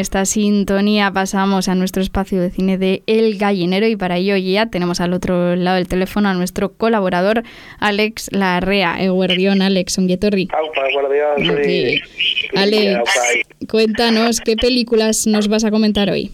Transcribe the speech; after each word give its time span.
esta 0.00 0.24
sintonía 0.24 1.10
pasamos 1.12 1.68
a 1.68 1.74
nuestro 1.74 2.02
espacio 2.02 2.40
de 2.40 2.50
cine 2.50 2.78
de 2.78 3.02
El 3.06 3.38
Gallinero 3.38 3.86
y 3.86 3.96
para 3.96 4.16
ello 4.16 4.36
ya 4.36 4.66
tenemos 4.66 5.00
al 5.00 5.12
otro 5.12 5.56
lado 5.56 5.76
del 5.76 5.88
teléfono 5.88 6.28
a 6.28 6.34
nuestro 6.34 6.72
colaborador 6.72 7.42
Alex 7.80 8.30
Larrea. 8.32 8.96
Eguardión, 9.00 9.62
Alex, 9.62 9.98
un 9.98 10.06
Alex, 12.54 13.00
cuéntanos, 13.68 14.40
¿qué 14.40 14.56
películas 14.56 15.26
nos 15.26 15.48
vas 15.48 15.64
a 15.64 15.70
comentar 15.70 16.10
hoy? 16.10 16.30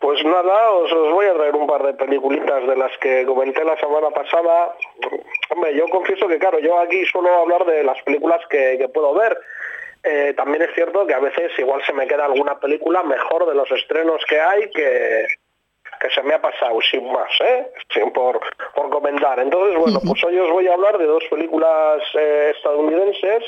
Pues 0.00 0.24
nada, 0.24 0.70
os, 0.70 0.90
voy 1.12 1.26
a 1.26 1.34
traer 1.34 1.56
un 1.56 1.66
par 1.66 1.82
de 1.82 1.94
peliculitas 1.94 2.66
de 2.66 2.76
las 2.76 2.96
que 2.98 3.26
comenté 3.26 3.64
la 3.64 3.76
semana 3.78 4.10
pasada. 4.10 4.74
Hombre, 5.50 5.74
yo 5.76 5.86
confieso 5.88 6.28
que 6.28 6.38
claro, 6.38 6.60
yo 6.60 6.78
aquí 6.78 7.04
suelo 7.06 7.28
hablar 7.34 7.66
de 7.66 7.82
las 7.82 8.00
películas 8.02 8.40
que, 8.48 8.88
puedo 8.94 9.12
ver. 9.14 9.36
Eh, 10.02 10.32
también 10.36 10.62
es 10.62 10.74
cierto 10.74 11.06
que 11.06 11.14
a 11.14 11.20
veces 11.20 11.50
igual 11.58 11.82
se 11.84 11.92
me 11.92 12.06
queda 12.06 12.26
alguna 12.26 12.58
película 12.58 13.02
mejor 13.02 13.46
de 13.46 13.54
los 13.54 13.70
estrenos 13.72 14.24
que 14.28 14.40
hay 14.40 14.70
que, 14.70 15.26
que 16.00 16.10
se 16.10 16.22
me 16.22 16.34
ha 16.34 16.40
pasado 16.40 16.78
sin 16.80 17.10
más, 17.10 17.30
¿eh? 17.40 17.66
sin 17.92 18.12
por, 18.12 18.40
por 18.74 18.90
comentar. 18.90 19.38
Entonces, 19.40 19.76
bueno, 19.76 20.00
pues 20.06 20.22
hoy 20.24 20.38
os 20.38 20.50
voy 20.50 20.68
a 20.68 20.74
hablar 20.74 20.98
de 20.98 21.06
dos 21.06 21.24
películas 21.30 22.02
eh, 22.14 22.52
estadounidenses 22.54 23.44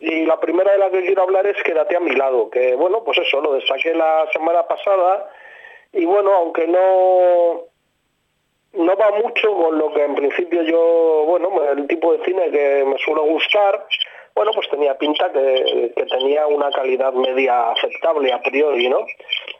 y 0.00 0.24
la 0.24 0.40
primera 0.40 0.72
de 0.72 0.78
la 0.78 0.90
que 0.90 1.02
quiero 1.02 1.22
hablar 1.22 1.46
es 1.46 1.62
Quédate 1.62 1.96
a 1.96 2.00
mi 2.00 2.14
lado, 2.14 2.50
que 2.50 2.74
bueno, 2.74 3.04
pues 3.04 3.18
eso, 3.18 3.40
lo 3.40 3.54
destaqué 3.54 3.94
la 3.94 4.26
semana 4.32 4.66
pasada 4.66 5.30
y 5.92 6.04
bueno, 6.04 6.32
aunque 6.32 6.66
no 6.66 7.74
no 8.74 8.96
va 8.96 9.10
mucho 9.12 9.54
con 9.54 9.78
lo 9.78 9.92
que 9.92 10.02
en 10.02 10.14
principio 10.16 10.62
yo, 10.62 11.24
bueno, 11.26 11.48
el 11.70 11.86
tipo 11.86 12.12
de 12.12 12.24
cine 12.24 12.50
que 12.50 12.84
me 12.84 12.98
suele 12.98 13.20
gustar, 13.20 13.86
bueno, 14.34 14.50
pues 14.52 14.68
tenía 14.68 14.98
pinta 14.98 15.30
que, 15.32 15.92
tenía 16.10 16.46
una 16.46 16.70
calidad 16.70 17.12
media 17.12 17.70
aceptable 17.70 18.32
a 18.32 18.42
priori, 18.42 18.88
¿no? 18.88 19.06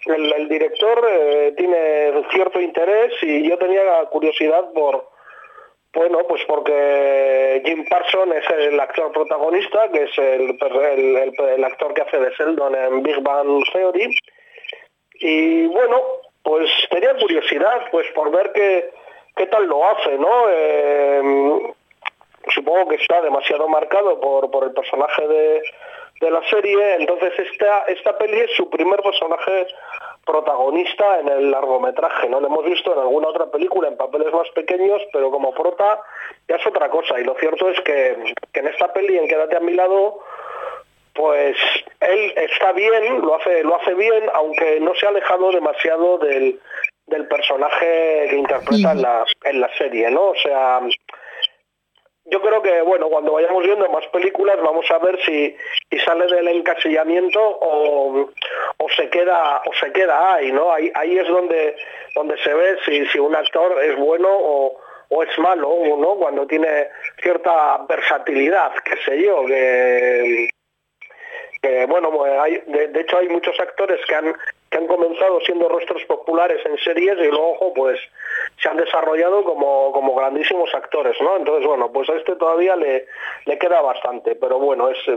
El, 0.06 0.48
director 0.48 1.06
eh, 1.08 1.54
tiene 1.56 2.12
cierto 2.32 2.60
interés 2.60 3.12
y 3.22 3.48
yo 3.48 3.56
tenía 3.56 4.04
curiosidad 4.10 4.72
por, 4.72 5.08
bueno, 5.94 6.18
pues 6.28 6.42
porque 6.46 7.62
Jim 7.64 7.84
Parson 7.88 8.32
es 8.32 8.44
el 8.50 8.80
actor 8.80 9.12
protagonista, 9.12 9.88
que 9.90 10.02
es 10.02 10.18
el, 10.18 10.58
el 11.56 11.64
actor 11.64 11.94
que 11.94 12.02
hace 12.02 12.18
de 12.18 12.30
Sheldon 12.30 12.74
en 12.74 13.02
Big 13.02 13.20
Bang 13.22 13.62
Theory, 13.72 14.10
y 15.20 15.66
bueno, 15.66 16.02
pues 16.42 16.70
tenía 16.90 17.16
curiosidad 17.16 17.86
pues 17.90 18.06
por 18.14 18.30
ver 18.30 18.52
qué, 18.52 18.90
qué 19.36 19.46
tal 19.46 19.66
lo 19.66 19.86
hace, 19.88 20.18
¿no? 20.18 20.46
Eh, 20.50 21.73
supongo 22.64 22.88
que 22.88 22.96
está 22.96 23.20
demasiado 23.20 23.68
marcado 23.68 24.18
por, 24.20 24.50
por 24.50 24.64
el 24.64 24.72
personaje 24.72 25.28
de, 25.28 25.62
de, 26.20 26.30
la 26.30 26.42
serie, 26.48 26.94
entonces 26.94 27.32
esta, 27.38 27.84
esta 27.84 28.16
peli 28.16 28.40
es 28.40 28.50
su 28.56 28.70
primer 28.70 29.00
personaje 29.02 29.66
protagonista 30.24 31.20
en 31.20 31.28
el 31.28 31.50
largometraje, 31.50 32.28
¿no? 32.30 32.40
Lo 32.40 32.46
hemos 32.46 32.64
visto 32.64 32.94
en 32.94 33.00
alguna 33.00 33.28
otra 33.28 33.46
película 33.46 33.88
en 33.88 33.96
papeles 33.98 34.32
más 34.32 34.48
pequeños, 34.54 35.02
pero 35.12 35.30
como 35.30 35.52
prota 35.52 36.00
ya 36.48 36.56
es 36.56 36.66
otra 36.66 36.88
cosa. 36.88 37.20
Y 37.20 37.24
lo 37.24 37.34
cierto 37.34 37.68
es 37.68 37.78
que, 37.82 38.16
que 38.52 38.60
en 38.60 38.68
esta 38.68 38.90
peli, 38.92 39.18
en 39.18 39.28
Quédate 39.28 39.56
a 39.56 39.60
mi 39.60 39.74
lado, 39.74 40.20
pues 41.12 41.56
él 42.00 42.32
está 42.36 42.72
bien, 42.72 43.20
lo 43.20 43.34
hace, 43.36 43.62
lo 43.62 43.76
hace 43.76 43.92
bien, 43.94 44.24
aunque 44.32 44.80
no 44.80 44.94
se 44.94 45.04
ha 45.04 45.10
alejado 45.10 45.52
demasiado 45.52 46.18
del, 46.18 46.58
personaje 47.28 48.26
que 48.30 48.36
interpreta 48.36 48.92
en, 48.92 49.02
la, 49.02 49.24
en 49.44 49.60
la 49.60 49.68
serie, 49.76 50.10
¿no? 50.10 50.30
O 50.30 50.36
sea, 50.36 50.80
yo 52.26 52.40
creo 52.40 52.62
que 52.62 52.80
bueno 52.82 53.08
cuando 53.08 53.32
vayamos 53.32 53.64
viendo 53.64 53.88
más 53.88 54.06
películas 54.08 54.56
vamos 54.62 54.90
a 54.90 54.98
ver 54.98 55.18
si, 55.24 55.56
sale 56.04 56.26
del 56.26 56.48
encasillamiento 56.48 57.40
o, 57.40 58.30
se 58.96 59.08
queda 59.08 59.62
o 59.66 59.74
se 59.74 59.92
queda 59.92 60.34
ahí 60.34 60.52
no 60.52 60.72
ahí, 60.72 60.90
ahí 60.94 61.18
es 61.18 61.26
donde 61.28 61.76
donde 62.14 62.36
se 62.38 62.52
ve 62.54 62.76
si, 62.84 63.06
si 63.06 63.18
un 63.18 63.34
actor 63.34 63.82
es 63.82 63.96
bueno 63.96 64.28
o, 64.30 64.78
o 65.08 65.22
es 65.22 65.38
malo 65.38 65.68
no 65.98 66.16
cuando 66.16 66.46
tiene 66.46 66.88
cierta 67.22 67.84
versatilidad 67.88 68.72
qué 68.84 68.96
sé 69.04 69.22
yo 69.22 69.44
que 69.46 70.48
bueno, 71.88 72.10
hay, 72.40 72.62
de, 72.66 73.00
hecho 73.00 73.18
hay 73.18 73.28
muchos 73.28 73.58
actores 73.58 74.00
que 74.06 74.14
han, 74.14 74.34
que 74.74 74.78
han 74.78 74.86
comenzado 74.88 75.40
siendo 75.42 75.68
rostros 75.68 76.02
populares 76.06 76.60
en 76.66 76.76
series 76.78 77.16
y 77.18 77.30
luego 77.30 77.72
pues 77.74 78.00
se 78.60 78.68
han 78.68 78.76
desarrollado 78.76 79.44
como, 79.44 79.92
como 79.92 80.16
grandísimos 80.16 80.74
actores, 80.74 81.16
¿no? 81.20 81.36
Entonces, 81.36 81.64
bueno, 81.64 81.92
pues 81.92 82.10
a 82.10 82.14
este 82.16 82.34
todavía 82.34 82.74
le, 82.74 83.06
le 83.46 83.58
queda 83.58 83.80
bastante, 83.82 84.34
pero 84.34 84.58
bueno, 84.58 84.88
es 84.88 84.98
eh, 85.06 85.16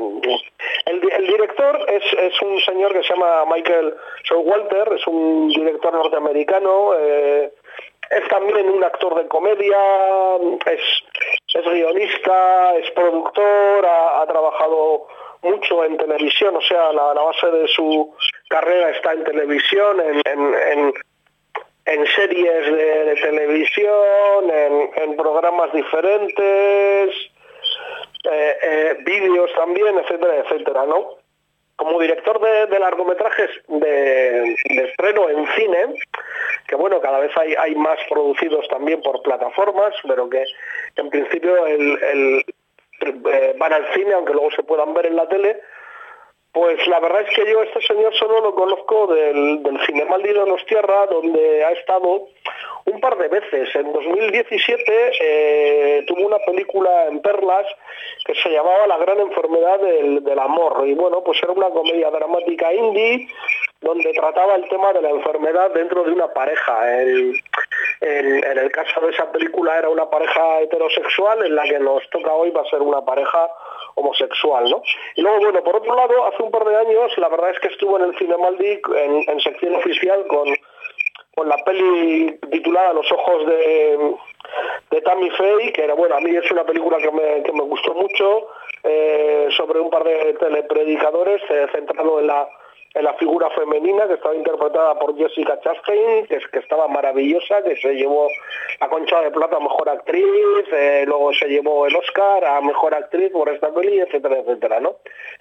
el, 0.86 1.28
director 1.28 1.86
es, 1.90 2.04
es, 2.20 2.40
un 2.44 2.60
señor 2.62 2.94
que 2.94 3.02
se 3.02 3.16
llama 3.16 3.46
Michael 3.52 3.96
Showalter, 4.26 4.94
es 4.94 5.08
un 5.08 5.50
director 5.50 5.92
norteamericano, 5.92 6.94
eh, 6.96 7.52
es 8.12 8.28
también 8.30 8.70
un 8.70 8.84
actor 8.84 9.16
de 9.16 9.28
comedia, 9.28 9.78
es, 10.68 10.82
es 11.56 11.66
guionista, 11.66 12.76
es 12.76 12.92
productor, 12.92 13.86
ha 13.88 14.24
trabajado 14.28 15.08
mucho 15.42 15.84
en 15.84 15.98
televisión, 15.98 16.56
o 16.56 16.62
sea, 16.62 16.92
la, 16.92 17.14
base 17.14 17.48
de 17.52 17.68
su 17.68 18.14
carrera 18.50 18.90
está 18.92 19.14
en 19.14 19.24
televisión, 19.24 20.02
en, 20.26 20.94
en, 21.86 22.08
series 22.16 22.72
de, 22.72 23.16
televisión, 23.22 24.52
en, 24.96 25.16
programas 25.16 25.72
diferentes, 25.74 27.16
eh, 28.30 28.58
eh, 28.62 28.98
vídeos 29.06 29.52
también, 29.56 29.98
etcétera, 30.00 30.38
etcétera, 30.38 30.86
¿no? 30.86 31.18
Como 31.76 32.00
director 32.00 32.40
de, 32.42 32.80
largometrajes 32.80 33.50
de, 33.68 34.56
estreno 34.66 35.30
en 35.30 35.48
cine, 35.56 35.96
que 36.68 36.76
bueno, 36.76 37.00
cada 37.00 37.20
vez 37.20 37.32
hay, 37.38 37.54
hay 37.56 37.76
más 37.76 38.00
producidos 38.10 38.68
también 38.68 39.02
por 39.02 39.22
plataformas, 39.22 39.94
pero 40.08 40.28
que 40.30 40.44
en 40.96 41.10
principio 41.10 41.66
el, 41.68 42.44
eh, 43.02 43.56
van 43.58 43.74
al 43.74 43.94
cine, 43.94 44.14
aunque 44.14 44.34
luego 44.34 44.52
se 44.52 44.64
puedan 44.64 44.94
ver 44.94 45.08
en 45.08 45.16
la 45.16 45.28
tele, 45.28 45.62
pues 46.52 46.88
la 46.88 47.00
verdad 47.00 47.22
es 47.22 47.36
que 47.36 47.52
yo 47.52 47.62
este 47.62 47.82
señor 47.82 48.16
solo 48.16 48.42
lo 48.42 48.56
conozco 48.56 49.06
del, 49.08 49.62
del 49.62 49.80
Cine 49.86 50.06
Maldito 50.06 50.44
de 50.44 50.50
los 50.50 50.66
Tierra, 50.66 51.06
donde 51.06 51.64
ha 51.64 51.72
estado 51.72 52.30
un 52.86 53.00
par 53.00 53.18
de 53.18 53.28
veces. 53.28 53.76
En 53.76 53.94
2017 53.94 55.12
eh, 55.22 56.04
tuvo 56.08 56.26
una 56.26 56.40
película 56.40 57.06
en 57.08 57.22
Perlas 57.22 57.68
que 58.26 58.34
se 58.34 58.50
llamaba 58.50 58.88
La 58.88 58.98
gran 58.98 59.20
enfermedad 59.20 59.80
del, 59.80 60.24
del 60.24 60.40
amor. 60.40 60.88
Y 60.88 60.96
bueno, 60.96 61.24
pues 61.24 61.38
era 61.44 61.52
una 61.52 61.70
comedia 61.70 62.10
dramática 62.10 62.74
indie 62.74 63.28
donde 63.82 64.12
trataba 64.14 64.56
el 64.56 64.68
tema 64.70 64.94
de 64.94 65.02
la 65.02 65.10
enfermedad 65.10 65.72
dentro 65.72 66.04
de 66.04 66.12
una 66.12 66.28
pareja. 66.34 67.02
en 67.02 68.58
el 68.58 68.72
caso 68.72 69.02
de 69.02 69.12
esa 69.12 69.32
película 69.32 69.78
era 69.78 69.90
una 69.90 70.10
pareja 70.10 70.62
heterosexual, 70.62 71.46
en 71.46 71.56
la 71.56 71.64
que 71.64 71.80
nos 71.80 72.08
toca 72.10 72.34
hoy 72.34 72.52
va 72.52 72.62
a 72.62 72.70
ser 72.70 72.82
una 72.82 73.04
pareja 73.04 73.50
homosexual, 73.98 74.70
¿no? 74.70 74.82
Y 75.16 75.22
luego, 75.22 75.40
bueno, 75.40 75.64
por 75.64 75.76
otro 75.76 75.96
lado, 75.96 76.26
hace 76.28 76.44
un 76.44 76.52
par 76.52 76.66
de 76.66 76.76
años, 76.76 77.18
la 77.18 77.30
verdad 77.30 77.50
es 77.50 77.60
que 77.60 77.70
estuvo 77.70 77.98
en 77.98 78.06
el 78.06 78.18
Cinemaldi 78.18 78.80
en, 78.96 79.24
en 79.28 79.40
sección 79.40 79.76
oficial 79.76 80.26
con, 80.28 80.56
con 81.36 81.50
la 81.50 81.58
peli 81.66 82.38
titulada 82.52 82.94
Los 82.94 83.12
ojos 83.12 83.48
de, 83.48 84.16
de 84.92 85.02
Tammy 85.02 85.30
Faye, 85.32 85.74
que 85.74 85.84
era, 85.84 85.96
bueno, 85.96 86.16
a 86.16 86.20
mí 86.20 86.36
es 86.36 86.50
una 86.52 86.64
película 86.64 86.98
que 86.98 87.12
me, 87.12 87.44
que 87.44 87.52
me 87.52 87.64
gustó 87.64 87.96
mucho, 87.96 88.48
eh, 88.84 89.48
sobre 89.58 89.80
un 89.80 89.90
par 89.90 90.04
de 90.04 90.34
telepredicadores, 90.34 91.42
eh, 91.50 91.68
centrado 91.72 92.20
en 92.20 92.28
la 92.28 92.48
la 93.02 93.14
figura 93.16 93.50
femenina 93.52 94.08
que 94.08 94.16
estaba 94.16 94.36
interpretada 94.36 94.98
por 94.98 95.16
Jessica 95.18 95.60
Chastain, 95.62 96.26
que, 96.28 96.40
que 96.52 96.60
estaba 96.60 96.88
maravillosa, 96.88 97.64
que 97.64 97.76
se 97.76 97.94
llevó 97.94 98.28
la 98.80 98.90
concha 98.90 99.22
de 99.22 99.32
plata 99.32 99.58
a 99.58 99.60
mejor 99.60 99.90
actriz, 99.90 100.24
eh, 100.72 101.04
luego 101.06 101.34
se 101.34 101.48
llevó 101.48 101.88
el 101.88 101.96
Oscar 101.96 102.44
a 102.46 102.62
mejor 102.62 102.94
actriz 102.94 103.32
por 103.32 103.50
esta 103.50 103.74
peli, 103.74 104.00
etcétera, 104.00 104.40
etcétera, 104.40 104.80
¿no? 104.80 104.98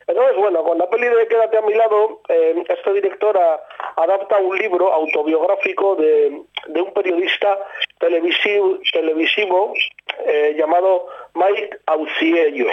Entonces, 0.07 0.37
bueno, 0.37 0.63
con 0.63 0.79
la 0.79 0.89
peli 0.89 1.07
de 1.07 1.27
Quédate 1.29 1.59
a 1.59 1.63
mi 1.63 1.75
lado, 1.75 2.21
eh, 2.29 2.65
esta 2.69 2.93
directora 2.93 3.61
adapta 3.97 4.39
un 4.39 4.57
libro 4.57 4.93
autobiográfico 4.93 5.97
de, 5.97 6.43
un 6.69 6.93
periodista 6.93 7.59
televisivo, 7.99 9.75
eh, 10.27 10.55
llamado 10.57 11.07
Mike 11.35 11.79
Auciello, 11.87 12.67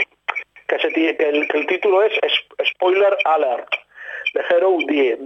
que 0.67 0.75
el 0.75 1.67
título 1.67 2.03
es 2.03 2.13
Spoiler 2.63 3.17
Alert 3.25 3.72
de 4.33 4.41
Hero 4.49 4.77
Dice. 4.79 5.17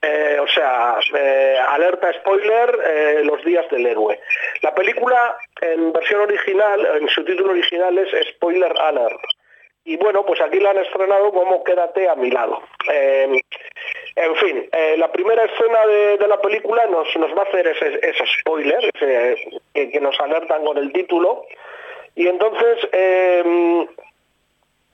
Eh, 0.00 0.38
o 0.40 0.46
sea, 0.46 0.98
eh, 1.16 1.58
alerta 1.68 2.12
spoiler, 2.20 2.78
eh, 2.86 3.20
los 3.24 3.44
días 3.44 3.68
del 3.70 3.86
héroe. 3.86 4.20
La 4.62 4.74
película 4.74 5.36
en 5.60 5.92
versión 5.92 6.20
original, 6.20 6.86
en 7.00 7.08
su 7.08 7.24
título 7.24 7.50
original 7.50 7.98
es 7.98 8.28
Spoiler 8.28 8.72
Alert. 8.78 9.20
Y 9.84 9.96
bueno, 9.96 10.24
pues 10.24 10.40
aquí 10.40 10.60
la 10.60 10.70
han 10.70 10.78
estrenado 10.78 11.32
como 11.32 11.64
Quédate 11.64 12.08
a 12.08 12.14
mi 12.14 12.30
lado. 12.30 12.62
en 12.86 14.36
fin, 14.36 14.68
la 14.98 15.10
primera 15.10 15.44
escena 15.44 15.86
de, 15.86 16.28
la 16.28 16.40
película 16.40 16.84
nos, 16.86 17.08
nos 17.16 17.30
va 17.36 17.42
a 17.42 17.46
hacer 17.46 17.66
ese, 17.68 18.26
spoiler, 18.40 18.92
que, 18.92 19.90
que, 19.90 20.00
nos 20.00 20.18
alertan 20.20 20.64
con 20.64 20.76
el 20.76 20.92
título. 20.92 21.46
Y 22.14 22.26
entonces 22.26 22.88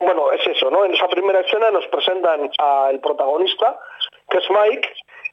bueno, 0.05 0.31
es 0.31 0.45
eso, 0.47 0.69
¿no? 0.69 0.85
En 0.85 0.93
esa 0.93 1.07
primera 1.07 1.41
escena 1.41 1.71
nos 1.71 1.87
presentan 1.87 2.49
al 2.57 2.99
protagonista, 2.99 3.79
que 4.29 4.37
es 4.37 4.49
Mike, 4.49 4.89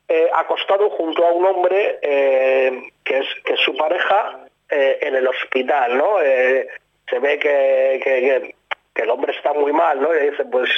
eh, 0.09 0.31
acostado 0.35 0.91
junto 0.91 1.25
a 1.25 1.33
un 1.33 1.47
hombre 1.47 1.99
eh, 2.03 2.83
que, 3.05 3.19
es, 3.19 3.27
que 3.45 3.55
es 3.55 3.61
su 3.61 3.77
pareja 3.77 4.41
en 4.75 5.15
el 5.15 5.29
hospital, 5.29 5.99
¿no? 5.99 6.17
se 6.19 7.19
ve 7.19 7.39
que, 7.39 8.55
el 8.95 9.11
hombre 9.11 9.35
está 9.37 9.53
muy 9.53 9.71
mal, 9.71 10.01
¿no? 10.01 10.15
Y 10.15 10.31
dice, 10.31 10.47
pues 10.47 10.71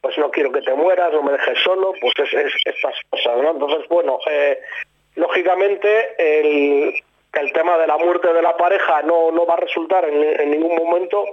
pues 0.00 0.16
no 0.18 0.30
quiero 0.30 0.52
que 0.52 0.62
te 0.62 0.72
mueras, 0.74 1.12
no 1.12 1.22
me 1.24 1.32
dejes 1.32 1.58
solo, 1.64 1.94
pues 2.00 2.14
es, 2.32 2.52
estas 2.64 2.94
cosas, 3.10 3.38
¿no? 3.38 3.50
Entonces, 3.50 3.88
bueno, 3.88 4.20
lógicamente 5.16 6.14
el, 6.16 6.94
el 7.34 7.52
tema 7.52 7.78
de 7.78 7.86
la 7.86 7.96
muerte 7.98 8.32
de 8.32 8.42
la 8.42 8.56
pareja 8.56 9.02
no, 9.02 9.30
no 9.30 9.46
va 9.46 9.54
a 9.54 9.60
resultar 9.60 10.04
en, 10.04 10.50
ningún 10.50 10.76
momento 10.76 11.24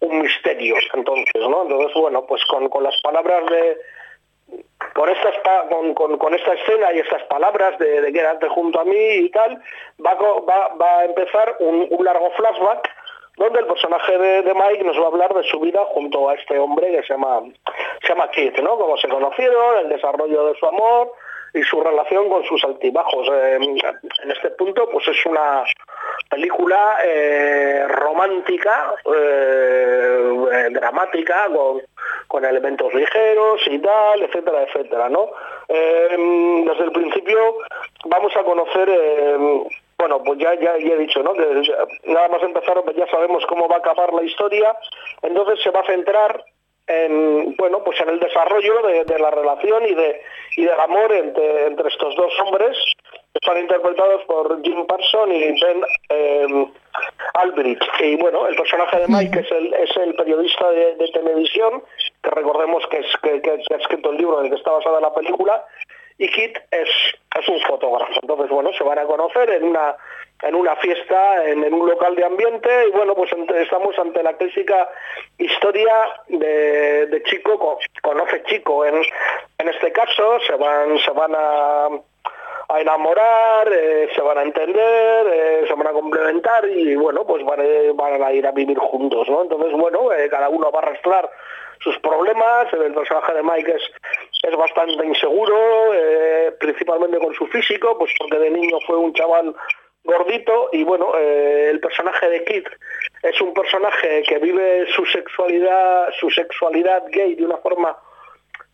un 0.00 0.22
misterio. 0.22 0.76
Entonces 0.94 1.48
no 1.48 1.62
entonces 1.62 1.94
bueno 1.94 2.24
pues 2.26 2.44
con, 2.46 2.68
las 2.82 3.00
palabras 3.02 3.46
de 3.50 3.76
con 4.94 5.08
esta, 5.08 5.68
con, 5.68 6.18
con, 6.18 6.34
esta 6.34 6.54
escena 6.54 6.92
y 6.92 6.98
estas 6.98 7.22
palabras 7.24 7.78
de, 7.78 8.00
de 8.00 8.48
junto 8.48 8.80
a 8.80 8.84
mí 8.84 8.96
y 8.96 9.30
tal 9.30 9.62
va, 10.04 10.14
va, 10.14 10.74
va 10.74 10.98
a 10.98 11.04
empezar 11.04 11.56
un, 11.60 11.88
largo 12.04 12.30
flashback 12.32 12.90
donde 13.36 13.60
el 13.60 13.66
personaje 13.66 14.18
de, 14.18 14.42
de, 14.42 14.54
Mike 14.54 14.84
nos 14.84 14.98
va 14.98 15.04
a 15.04 15.08
hablar 15.08 15.34
de 15.34 15.44
su 15.44 15.60
vida 15.60 15.84
junto 15.90 16.28
a 16.28 16.34
este 16.34 16.58
hombre 16.58 16.90
que 16.90 17.02
se 17.04 17.12
llama 17.12 17.42
se 18.02 18.08
llama 18.08 18.30
Keith 18.30 18.58
no 18.58 18.76
cómo 18.76 18.96
se 18.96 19.08
conocieron 19.08 19.78
el 19.78 19.88
desarrollo 19.90 20.46
de 20.46 20.58
su 20.58 20.66
amor 20.66 21.12
y 21.54 21.62
su 21.62 21.80
relación 21.82 22.28
con 22.28 22.44
sus 22.44 22.62
altibajos. 22.64 23.28
Eh, 23.32 23.56
en 23.56 24.30
este 24.30 24.50
punto, 24.50 24.88
pues 24.90 25.08
es 25.08 25.26
una 25.26 25.64
película 26.28 26.98
eh, 27.04 27.86
romántica, 27.88 28.94
eh, 29.14 30.68
dramática, 30.70 31.48
con, 32.28 32.44
elementos 32.44 32.94
ligeros 32.94 33.60
y 33.66 33.78
tal, 33.80 34.22
etcétera, 34.22 34.62
etcétera, 34.62 35.08
¿no? 35.10 35.30
desde 35.68 36.84
el 36.84 36.92
principio 36.92 37.58
vamos 38.06 38.34
a 38.34 38.42
conocer 38.42 38.88
bueno, 39.98 40.22
pues 40.24 40.38
ya, 40.38 40.54
ya, 40.54 40.76
he 40.76 40.96
dicho, 40.96 41.22
¿no? 41.22 41.34
Nada 42.04 42.28
más 42.28 42.42
empezar, 42.42 42.80
pues 42.82 42.96
ya 42.96 43.06
sabemos 43.08 43.44
cómo 43.46 43.68
va 43.68 43.76
a 43.76 43.78
acabar 43.80 44.14
la 44.14 44.22
historia, 44.22 44.74
entonces 45.20 45.62
se 45.62 45.70
va 45.70 45.80
a 45.80 45.86
centrar 45.86 46.42
en, 46.90 47.54
bueno, 47.56 47.84
pues 47.84 48.00
en 48.00 48.08
el 48.08 48.18
desarrollo 48.18 48.82
de, 48.82 49.18
la 49.18 49.30
relación 49.30 49.84
y, 49.86 49.94
de, 49.94 50.20
y 50.56 50.64
del 50.64 50.80
amor 50.80 51.12
entre, 51.12 51.66
entre 51.66 51.88
estos 51.88 52.16
dos 52.16 52.32
hombres, 52.40 52.76
que 53.32 53.38
están 53.40 53.58
interpretados 53.58 54.24
por 54.24 54.60
Jim 54.62 54.86
Parson 54.86 55.32
y 55.32 55.60
Ben 55.60 55.84
eh, 56.08 56.66
Albrecht. 57.34 57.82
Y 58.00 58.16
bueno, 58.16 58.48
el 58.48 58.56
personaje 58.56 58.98
de 58.98 59.08
Mike 59.08 59.38
es 59.38 59.52
el, 59.52 59.74
es 59.74 59.96
el 59.98 60.14
periodista 60.16 60.68
de, 60.70 61.10
televisión, 61.12 61.82
que 62.22 62.30
recordemos 62.30 62.84
que, 62.88 62.98
es, 62.98 63.16
que, 63.22 63.40
que, 63.40 63.50
ha 63.50 63.76
escrito 63.76 64.10
el 64.10 64.16
libro 64.16 64.40
en 64.40 64.46
el 64.46 64.50
que 64.50 64.58
está 64.58 64.72
basada 64.72 65.00
la 65.00 65.14
película, 65.14 65.64
y 66.20 66.28
Kit 66.28 66.58
es, 66.70 66.88
es 67.40 67.48
un 67.48 67.60
fotógrafo. 67.62 68.12
Entonces, 68.20 68.50
bueno, 68.50 68.70
se 68.76 68.84
van 68.84 68.98
a 68.98 69.04
conocer 69.04 69.50
en 69.50 69.64
una 69.64 69.96
en 70.42 70.54
una 70.54 70.74
fiesta, 70.76 71.46
en, 71.46 71.62
un 71.72 71.86
local 71.86 72.14
de 72.16 72.24
ambiente, 72.24 72.70
y 72.88 72.90
bueno, 72.92 73.14
pues 73.14 73.30
estamos 73.56 73.98
ante 73.98 74.22
la 74.22 74.32
clásica 74.34 74.88
historia 75.36 75.92
de, 76.28 77.22
chico 77.26 77.78
conoce 78.00 78.42
chico. 78.44 78.86
En, 78.86 79.02
en, 79.58 79.68
este 79.68 79.92
caso 79.92 80.40
se 80.46 80.54
van, 80.54 80.98
se 80.98 81.10
van 81.10 81.34
a, 81.36 81.88
enamorar, 82.78 83.70
eh, 83.70 84.08
se 84.14 84.22
van 84.22 84.38
a 84.38 84.42
entender, 84.42 85.26
eh, 85.26 85.64
se 85.68 85.74
van 85.74 85.88
a 85.88 85.92
complementar 85.92 86.66
y 86.68 86.94
bueno, 86.96 87.26
pues 87.26 87.44
van, 87.44 87.60
van, 87.94 88.22
a 88.22 88.32
ir 88.32 88.46
a 88.46 88.52
vivir 88.52 88.78
juntos, 88.78 89.28
¿no? 89.28 89.42
Entonces, 89.42 89.72
bueno, 89.72 90.10
eh, 90.12 90.28
cada 90.30 90.48
uno 90.48 90.70
va 90.70 90.80
a 90.80 90.82
arrastrar 90.84 91.30
sus 91.80 91.98
problemas, 91.98 92.72
el 92.72 92.94
personaje 92.94 93.34
de 93.34 93.42
Mike 93.42 93.74
es, 93.74 93.82
es 94.42 94.56
bastante 94.56 95.04
inseguro, 95.04 95.56
principalmente 96.58 97.18
con 97.18 97.34
su 97.34 97.46
físico, 97.46 97.96
pues 97.98 98.12
porque 98.18 98.38
de 98.38 98.50
niño 98.50 98.78
fue 98.86 98.96
un 98.96 99.12
chaval 99.14 99.54
gordito 100.04 100.70
y 100.72 100.84
bueno, 100.84 101.12
eh, 101.16 101.68
el 101.70 101.80
personaje 101.80 102.28
de 102.28 102.44
Kid 102.44 102.66
es 103.22 103.40
un 103.40 103.52
personaje 103.52 104.22
que 104.22 104.38
vive 104.38 104.86
su 104.94 105.04
sexualidad, 105.06 106.10
su 106.18 106.30
sexualidad 106.30 107.04
gay 107.10 107.34
de 107.34 107.44
una 107.44 107.58
forma 107.58 107.96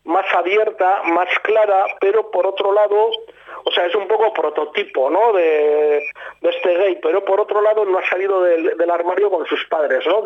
más 0.05 0.27
abierta, 0.35 1.03
más 1.05 1.29
clara, 1.43 1.85
pero 2.01 2.31
por 2.31 2.47
otro 2.47 2.73
lado, 2.73 3.11
o 3.65 3.71
sea, 3.73 3.87
es 3.87 3.95
un 3.97 4.07
poco 4.07 4.33
prototipo, 4.33 5.11
¿no? 5.11 5.33
De, 5.33 5.99
este 6.43 6.77
gay, 6.77 6.99
pero 7.03 7.25
por 7.25 7.41
otro 7.41 7.61
lado 7.61 7.85
no 7.85 7.99
ha 7.99 8.09
salido 8.09 8.41
del, 8.43 8.91
armario 8.91 9.31
con 9.31 9.45
sus 9.47 9.67
padres, 9.67 10.07
¿no? 10.07 10.23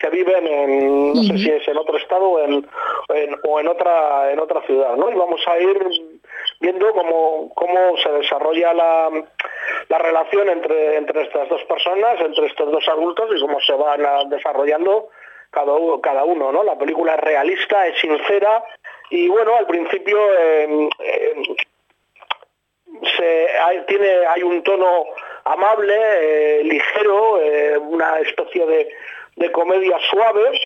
Que 0.00 0.08
viven 0.08 0.46
en, 0.46 1.12
no 1.12 1.22
sé 1.22 1.36
si 1.36 1.50
es 1.50 1.68
en 1.68 1.76
otro 1.76 1.98
estado 1.98 2.26
o 2.30 2.40
en, 2.40 2.66
o 3.44 3.60
en 3.60 3.68
otra 3.68 4.32
en 4.32 4.40
otra 4.40 4.62
ciudad, 4.62 4.96
¿no? 4.96 5.10
Y 5.10 5.14
vamos 5.14 5.40
a 5.46 5.58
ir 5.58 5.78
viendo 6.58 6.90
cómo, 6.92 7.52
cómo 7.54 7.96
se 7.98 8.10
desarrolla 8.12 8.72
la, 8.72 9.10
la 9.88 9.98
relación 9.98 10.48
entre, 10.48 10.96
entre 10.96 11.22
estas 11.22 11.48
dos 11.50 11.62
personas, 11.64 12.18
entre 12.20 12.46
estos 12.46 12.72
dos 12.72 12.88
adultos 12.88 13.28
y 13.36 13.40
cómo 13.40 13.60
se 13.60 13.74
van 13.74 14.30
desarrollando 14.30 15.08
cada, 15.50 15.72
cada 16.02 16.24
uno, 16.24 16.50
¿no? 16.50 16.64
La 16.64 16.78
película 16.78 17.14
es 17.16 17.20
realista, 17.20 17.86
es 17.86 18.00
sincera 18.00 18.64
y 19.10 19.28
bueno, 19.28 19.54
al 19.56 19.66
principio 19.66 20.18
em, 20.38 20.88
em, 21.00 21.56
se, 23.16 23.48
hay, 23.58 23.84
tiene, 23.86 24.26
hay 24.26 24.42
un 24.42 24.62
tono 24.62 25.04
amable, 25.44 25.94
eh, 25.96 26.64
ligero, 26.64 27.40
eh, 27.40 27.76
una 27.76 28.18
especie 28.20 28.64
de, 28.66 28.88
de, 29.40 29.52
comedia 29.52 29.98
suave, 30.10 30.60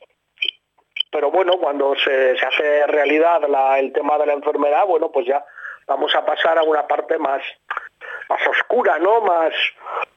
pero 1.10 1.30
bueno, 1.30 1.58
cuando 1.58 1.94
se, 1.96 2.36
se 2.36 2.46
hace 2.46 2.86
realidad 2.88 3.40
el 3.78 3.92
tema 3.92 4.18
de 4.18 4.26
la 4.26 4.32
enfermedad, 4.34 4.86
bueno, 4.86 5.10
pues 5.10 5.26
ya 5.26 5.44
vamos 5.86 6.14
a 6.14 6.24
pasar 6.24 6.58
a 6.58 6.62
una 6.62 6.86
parte 6.86 7.18
más, 7.18 7.42
más 8.28 8.40
oscura, 8.48 8.98
¿no? 8.98 9.20
Más, 9.20 9.52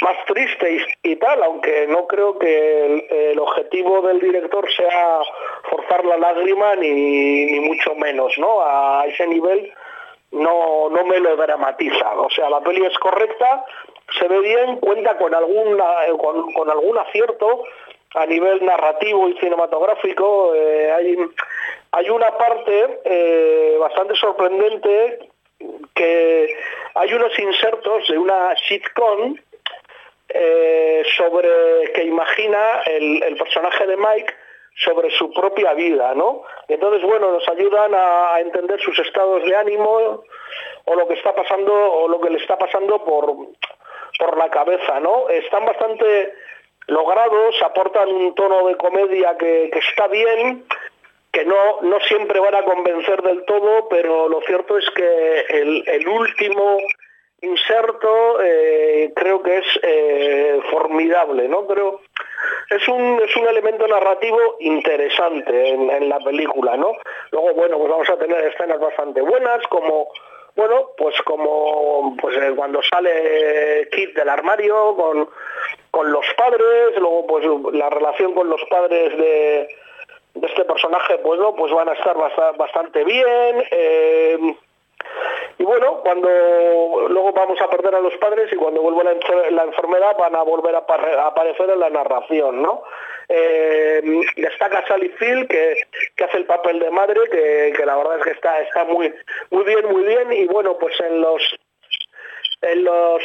más 0.01 0.25
triste 0.25 0.85
y, 1.03 1.15
tal, 1.17 1.43
aunque 1.43 1.87
no 1.87 2.07
creo 2.07 2.37
que 2.37 3.31
el, 3.31 3.39
objetivo 3.39 4.01
del 4.01 4.19
director 4.19 4.67
sea 4.71 5.19
forzar 5.69 6.05
la 6.05 6.17
lágrima 6.17 6.75
ni, 6.75 7.59
mucho 7.59 7.95
menos, 7.95 8.37
¿no? 8.37 8.61
A 8.61 9.05
ese 9.07 9.27
nivel 9.27 9.71
no, 10.31 10.89
no 10.89 11.05
me 11.05 11.19
lo 11.19 11.35
dramatiza. 11.35 12.13
O 12.17 12.29
sea, 12.29 12.49
la 12.49 12.61
peli 12.61 12.85
es 12.85 12.97
correcta, 12.99 13.65
se 14.19 14.27
ve 14.27 14.39
bien, 14.39 14.77
cuenta 14.77 15.17
con, 15.17 15.33
alguna, 15.33 15.85
con, 16.17 16.69
algún 16.69 16.97
acierto 16.97 17.63
a 18.17 18.25
nivel 18.25 18.65
narrativo 18.65 19.29
y 19.29 19.37
cinematográfico. 19.37 20.53
Eh, 20.55 20.91
hay, 20.91 21.17
hay 21.91 22.09
una 22.09 22.31
parte 22.37 22.99
eh, 23.05 23.77
bastante 23.79 24.15
sorprendente 24.15 25.29
que 25.93 26.57
hay 26.95 27.13
unos 27.13 27.37
insertos 27.39 28.07
de 28.07 28.17
una 28.17 28.55
sitcom 28.67 29.35
eh, 30.29 31.03
sobre 31.17 31.91
que 31.93 32.03
imagina 32.03 32.81
el, 32.85 33.37
personaje 33.37 33.87
de 33.87 33.97
Mike 33.97 34.33
sobre 34.83 35.09
su 35.11 35.31
propia 35.31 35.73
vida, 35.73 36.13
¿no? 36.13 36.43
Entonces, 36.67 37.01
bueno, 37.01 37.31
nos 37.31 37.47
ayudan 37.49 37.93
a, 37.95 38.39
entender 38.39 38.79
sus 38.81 38.97
estados 38.99 39.43
de 39.43 39.55
ánimo 39.55 40.23
o 40.85 40.95
lo 40.95 41.07
que 41.07 41.15
está 41.15 41.33
pasando 41.33 41.73
o 41.73 42.07
lo 42.07 42.19
que 42.21 42.29
le 42.29 42.37
está 42.37 42.57
pasando 42.57 43.03
por, 43.03 43.33
por 44.19 44.37
la 44.37 44.49
cabeza, 44.49 44.99
¿no? 44.99 45.29
Están 45.29 45.65
bastante 45.65 46.33
logrados, 46.87 47.55
aportan 47.63 48.09
un 48.09 48.33
tono 48.33 48.67
de 48.67 48.77
comedia 48.77 49.37
que, 49.37 49.69
está 49.73 50.07
bien, 50.07 50.65
que 51.31 51.45
no, 51.45 51.81
no 51.81 51.99
siempre 52.01 52.39
van 52.39 52.55
a 52.55 52.63
convencer 52.63 53.21
del 53.21 53.43
todo, 53.45 53.87
pero 53.89 54.29
lo 54.29 54.41
cierto 54.41 54.77
es 54.77 54.89
que 54.91 55.45
el, 55.49 56.07
último 56.07 56.77
inserto 57.41 58.41
eh, 58.41 59.11
creo 59.15 59.43
que 59.43 59.57
es 59.57 59.79
eh, 59.83 60.59
formidable, 60.71 61.47
¿no? 61.47 61.67
Pero 61.67 62.01
es 62.69 62.87
un, 62.87 63.21
es 63.21 63.35
un 63.35 63.47
elemento 63.47 63.87
narrativo 63.87 64.57
interesante 64.59 65.69
en, 65.69 66.09
la 66.09 66.19
película, 66.19 66.75
¿no? 66.77 66.93
Luego, 67.31 67.53
bueno, 67.53 67.77
pues 67.77 67.91
vamos 67.91 68.09
a 68.09 68.17
tener 68.17 68.43
escenas 68.45 68.79
bastante 68.79 69.21
buenas, 69.21 69.65
como 69.67 70.07
bueno, 70.55 70.89
pues 70.97 71.15
como 71.21 72.17
pues 72.19 72.35
eh, 72.35 72.51
cuando 72.55 72.81
sale 72.81 73.87
Kit 73.91 74.15
del 74.15 74.27
armario 74.27 74.95
con, 74.95 75.29
con 75.97 76.11
los 76.11 76.25
padres, 76.37 76.95
luego 76.97 77.25
pues 77.25 77.43
la 77.73 77.89
relación 77.89 78.35
con 78.35 78.47
los 78.47 78.63
padres 78.65 79.17
de, 79.17 79.67
este 80.43 80.63
personaje, 80.65 81.15
bueno, 81.23 81.55
pues 81.55 81.73
van 81.73 81.89
a 81.89 81.93
estar 81.93 82.15
bastante 82.55 83.03
bien. 83.03 83.63
Eh, 83.71 84.55
y 85.57 85.63
bueno, 85.63 86.01
cuando 86.03 86.29
luego 87.09 87.31
vamos 87.31 87.59
a 87.59 87.69
perder 87.71 87.95
a 87.95 88.01
los 88.01 88.15
padres 88.17 88.53
y 88.53 88.57
cuando 88.57 88.83
vuelva 88.83 89.05
la, 89.05 89.63
enfermedad 89.63 90.15
van 90.19 90.35
a 90.35 90.43
volver 90.43 90.75
a, 90.75 90.85
aparecer 91.25 91.67
en 91.71 91.79
la 91.79 91.89
narración, 91.89 92.61
¿no? 92.61 92.83
Eh, 93.27 94.21
destaca 94.35 94.85
Sally 94.87 95.09
Phil 95.17 95.47
que, 95.47 95.81
que, 96.15 96.23
hace 96.23 96.37
el 96.37 96.45
papel 96.45 96.77
de 96.77 96.91
madre, 96.91 97.21
que, 97.31 97.85
la 97.87 97.97
verdad 97.97 98.19
es 98.19 98.23
que 98.23 98.31
está, 98.33 98.61
está 98.61 98.85
muy, 98.85 99.11
muy 99.49 99.63
bien, 99.63 99.87
muy 99.91 100.03
bien, 100.03 100.31
y 100.31 100.45
bueno, 100.45 100.77
pues 100.77 100.93
en 100.99 101.21
los 101.21 101.41
en 102.61 102.83
los 102.83 103.21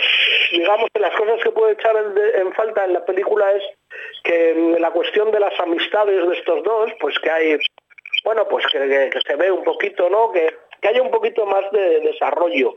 digamos 0.52 0.88
en 0.92 1.02
las 1.02 1.16
cosas 1.16 1.42
que 1.42 1.50
puede 1.50 1.72
echar 1.72 1.96
en, 1.96 2.52
falta 2.52 2.84
en 2.84 2.92
la 2.92 3.04
película 3.04 3.50
es 3.52 3.62
que 4.24 4.76
la 4.78 4.90
cuestión 4.90 5.30
de 5.30 5.40
las 5.40 5.58
amistades 5.58 6.28
de 6.28 6.34
estos 6.34 6.62
dos 6.62 6.90
pues 7.00 7.18
que 7.18 7.30
hay 7.30 7.58
bueno 8.24 8.46
pues 8.48 8.66
que, 8.70 9.10
se 9.26 9.36
ve 9.36 9.50
un 9.50 9.64
poquito 9.64 10.10
no 10.10 10.32
que, 10.32 10.54
que 10.80 10.88
haya 10.88 11.02
un 11.02 11.10
poquito 11.10 11.46
más 11.46 11.70
de 11.72 12.00
desarrollo. 12.00 12.74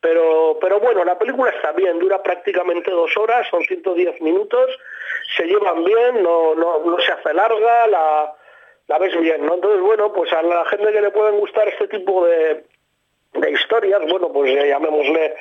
Pero, 0.00 0.56
pero 0.62 0.80
bueno, 0.80 1.04
la 1.04 1.18
película 1.18 1.50
está 1.50 1.72
bien, 1.72 1.98
dura 1.98 2.22
prácticamente 2.22 2.90
dos 2.90 3.14
horas, 3.18 3.46
son 3.50 3.62
110 3.64 4.22
minutos, 4.22 4.70
se 5.36 5.44
llevan 5.44 5.84
bien, 5.84 6.22
no, 6.22 6.54
no, 6.54 6.78
no 6.86 6.98
se 7.00 7.12
hace 7.12 7.34
larga, 7.34 7.86
la, 7.86 8.32
la 8.86 8.98
ves 8.98 9.14
bien, 9.20 9.44
¿no? 9.44 9.56
Entonces, 9.56 9.82
bueno, 9.82 10.10
pues 10.10 10.32
a 10.32 10.42
la 10.42 10.64
gente 10.66 10.90
que 10.90 11.02
le 11.02 11.10
pueden 11.10 11.38
gustar 11.38 11.68
este 11.68 11.86
tipo 11.88 12.24
de, 12.24 12.64
de 13.34 13.50
historias, 13.50 14.00
bueno, 14.08 14.32
pues 14.32 14.54
llamémosle 14.54 15.34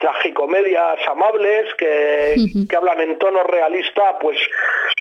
tragicomedias 0.00 0.98
amables 1.08 1.72
que, 1.74 2.34
que 2.68 2.76
hablan 2.76 3.00
en 3.00 3.18
tono 3.18 3.42
realista, 3.44 4.18
pues 4.18 4.36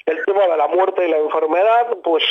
el 0.05 0.23
tema 0.25 0.45
de 0.47 0.57
la 0.57 0.67
muerte 0.67 1.07
y 1.07 1.09
la 1.09 1.17
enfermedad, 1.17 1.87
pues 2.03 2.23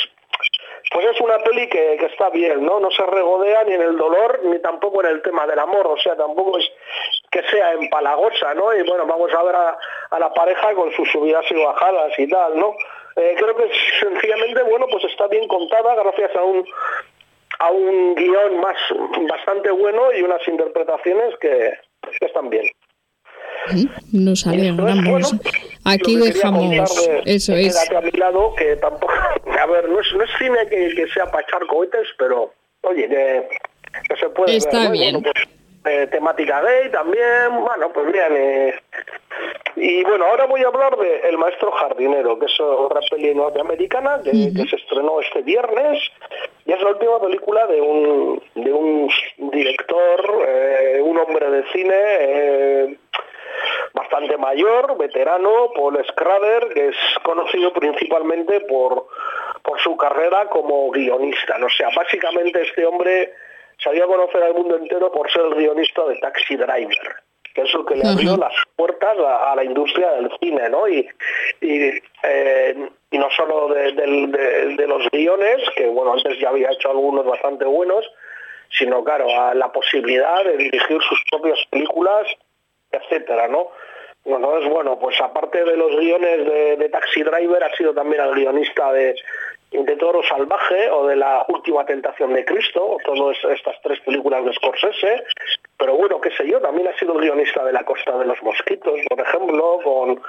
pues 0.91 1.05
es 1.05 1.21
una 1.21 1.37
peli 1.39 1.67
que, 1.67 1.97
que, 1.99 2.05
está 2.05 2.29
bien, 2.29 2.65
¿no? 2.65 2.79
No 2.79 2.89
se 2.89 3.05
regodea 3.05 3.63
ni 3.65 3.73
en 3.73 3.81
el 3.81 3.97
dolor 3.97 4.39
ni 4.45 4.59
tampoco 4.59 5.03
en 5.03 5.09
el 5.09 5.21
tema 5.21 5.45
del 5.45 5.59
amor, 5.59 5.85
o 5.85 5.97
sea, 5.97 6.15
tampoco 6.15 6.57
es 6.57 6.67
que 7.29 7.43
sea 7.43 7.73
empalagosa, 7.73 8.53
¿no? 8.55 8.73
Y 8.73 8.81
bueno, 8.83 9.05
vamos 9.05 9.31
a 9.33 9.43
ver 9.43 9.55
a, 9.55 9.77
a 10.09 10.19
la 10.19 10.33
pareja 10.33 10.73
con 10.73 10.91
sus 10.93 11.11
subidas 11.11 11.45
y 11.51 11.63
bajadas 11.63 12.17
y 12.17 12.27
tal, 12.27 12.57
¿no? 12.57 12.73
Eh, 13.17 13.35
creo 13.37 13.55
que 13.55 13.69
sencillamente, 13.99 14.63
bueno, 14.63 14.87
pues 14.89 15.03
está 15.03 15.27
bien 15.27 15.47
contada 15.47 15.95
gracias 15.95 16.35
a 16.35 16.43
un 16.43 16.65
a 17.59 17.71
un 17.71 18.15
guion 18.15 18.61
más 18.61 18.77
bastante 19.29 19.69
bueno 19.71 20.13
y 20.13 20.21
unas 20.21 20.47
interpretaciones 20.47 21.35
que, 21.39 21.73
que 22.19 22.25
están 22.25 22.49
bien. 22.49 22.65
Nos 24.11 24.47
alegramos. 24.47 25.35
Aquí 25.85 26.15
dejamos 26.17 27.07
eso 27.25 27.53
es. 27.53 27.89
a 27.91 28.01
mi 28.01 28.11
lado, 28.11 28.53
que 28.55 28.75
tampoco, 28.77 29.13
a 29.59 29.65
ver, 29.67 29.89
no 29.89 29.99
es, 29.99 30.13
no 30.13 30.23
es 30.23 30.29
cine 30.37 30.67
que, 30.69 30.95
que 30.95 31.07
sea 31.09 31.25
para 31.27 31.43
echar 31.43 31.65
cohetes, 31.67 32.07
pero 32.17 32.53
oye, 32.81 33.07
que, 33.07 33.47
que 34.09 34.15
se 34.17 34.29
puede 34.29 34.55
Está 34.55 34.83
ver, 34.83 34.91
bien. 34.91 35.13
Bueno, 35.21 35.31
pues, 35.33 35.47
eh, 35.85 36.07
temática 36.07 36.61
gay 36.61 36.91
también, 36.91 37.61
bueno, 37.61 37.91
pues 37.93 38.11
bien. 38.11 38.27
Eh. 38.31 38.73
Y 39.77 40.03
bueno, 40.03 40.25
ahora 40.25 40.45
voy 40.45 40.61
a 40.61 40.67
hablar 40.67 40.97
de 40.97 41.29
El 41.29 41.37
Maestro 41.37 41.71
Jardinero, 41.71 42.37
que 42.37 42.47
es 42.47 42.59
otra 42.59 42.99
peli 43.09 43.33
norteamericana 43.33 44.19
que, 44.23 44.31
uh 44.31 44.33
-huh. 44.33 44.55
que 44.55 44.69
se 44.69 44.75
estrenó 44.75 45.21
este 45.21 45.41
viernes 45.41 45.99
y 46.65 46.73
es 46.73 46.81
la 46.81 46.89
última 46.89 47.19
película 47.21 47.65
de 47.67 47.81
un, 47.81 48.43
de 48.55 48.71
un 48.73 49.09
director, 49.51 50.45
eh, 50.47 50.51
de 50.51 50.68
cine 51.71 51.95
eh, 51.95 52.97
bastante 53.93 54.37
mayor, 54.37 54.97
veterano, 54.97 55.71
Paul 55.75 56.03
Schrader, 56.05 56.69
que 56.73 56.87
es 56.89 56.95
conocido 57.23 57.73
principalmente 57.73 58.61
por, 58.61 59.07
por 59.63 59.79
su 59.79 59.95
carrera 59.97 60.47
como 60.47 60.89
guionista. 60.91 61.57
¿no? 61.57 61.67
O 61.67 61.69
sea, 61.69 61.89
básicamente 61.95 62.61
este 62.61 62.85
hombre 62.85 63.33
se 63.77 63.91
dio 63.91 64.05
a 64.05 64.07
conocer 64.07 64.43
al 64.43 64.53
mundo 64.53 64.77
entero 64.77 65.11
por 65.11 65.31
ser 65.31 65.43
el 65.43 65.55
guionista 65.55 66.05
de 66.05 66.17
Taxi 66.17 66.55
Driver, 66.55 67.15
que 67.53 67.61
es 67.61 67.73
lo 67.73 67.85
que 67.85 67.95
le 67.95 68.07
abrió 68.07 68.37
las 68.37 68.53
puertas 68.75 69.17
a, 69.17 69.51
a, 69.51 69.55
la 69.55 69.63
industria 69.63 70.11
del 70.11 70.29
cine, 70.39 70.69
¿no? 70.69 70.87
Y, 70.87 71.07
y, 71.61 72.01
eh, 72.23 72.89
y 73.11 73.17
no 73.17 73.29
solo 73.31 73.73
de, 73.73 73.93
de, 73.93 74.27
de, 74.27 74.75
de, 74.75 74.87
los 74.87 75.09
guiones, 75.11 75.61
que 75.75 75.87
bueno, 75.87 76.13
antes 76.13 76.37
ya 76.39 76.49
había 76.49 76.71
hecho 76.71 76.91
algunos 76.91 77.25
bastante 77.25 77.65
buenos, 77.65 78.05
sino 78.69 79.03
claro, 79.03 79.27
a 79.29 79.53
la 79.53 79.71
posibilidad 79.71 80.43
de 80.43 80.57
dirigir 80.57 81.01
sus 81.01 81.21
propias 81.29 81.59
películas, 81.69 82.27
etcétera, 82.91 83.47
¿no? 83.47 83.67
Entonces, 84.25 84.69
bueno, 84.69 84.99
pues 84.99 85.19
aparte 85.21 85.63
de 85.63 85.77
los 85.77 85.95
guiones 85.95 86.45
de, 86.77 86.89
Taxi 86.89 87.23
Driver, 87.23 87.63
ha 87.63 87.75
sido 87.75 87.93
también 87.93 88.21
el 88.21 88.35
guionista 88.35 88.91
de, 88.91 89.15
de 89.71 89.95
Toro 89.95 90.21
Salvaje 90.23 90.89
o 90.91 91.07
de 91.07 91.15
La 91.15 91.45
Última 91.47 91.85
Tentación 91.85 92.33
de 92.33 92.45
Cristo, 92.45 92.97
todas 93.05 93.37
estas 93.43 93.75
tres 93.81 93.99
películas 94.01 94.43
de 94.45 94.53
Scorsese, 94.53 95.23
pero 95.77 95.95
bueno, 95.95 96.19
qué 96.19 96.31
sé 96.31 96.47
yo, 96.47 96.59
también 96.59 96.87
ha 96.89 96.97
sido 96.97 97.13
el 97.13 97.21
guionista 97.21 97.63
de 97.63 97.73
La 97.73 97.83
Costa 97.85 98.17
de 98.17 98.25
los 98.25 98.41
Mosquitos, 98.43 98.99
por 99.07 99.19
ejemplo, 99.19 99.79
con, 99.83 100.21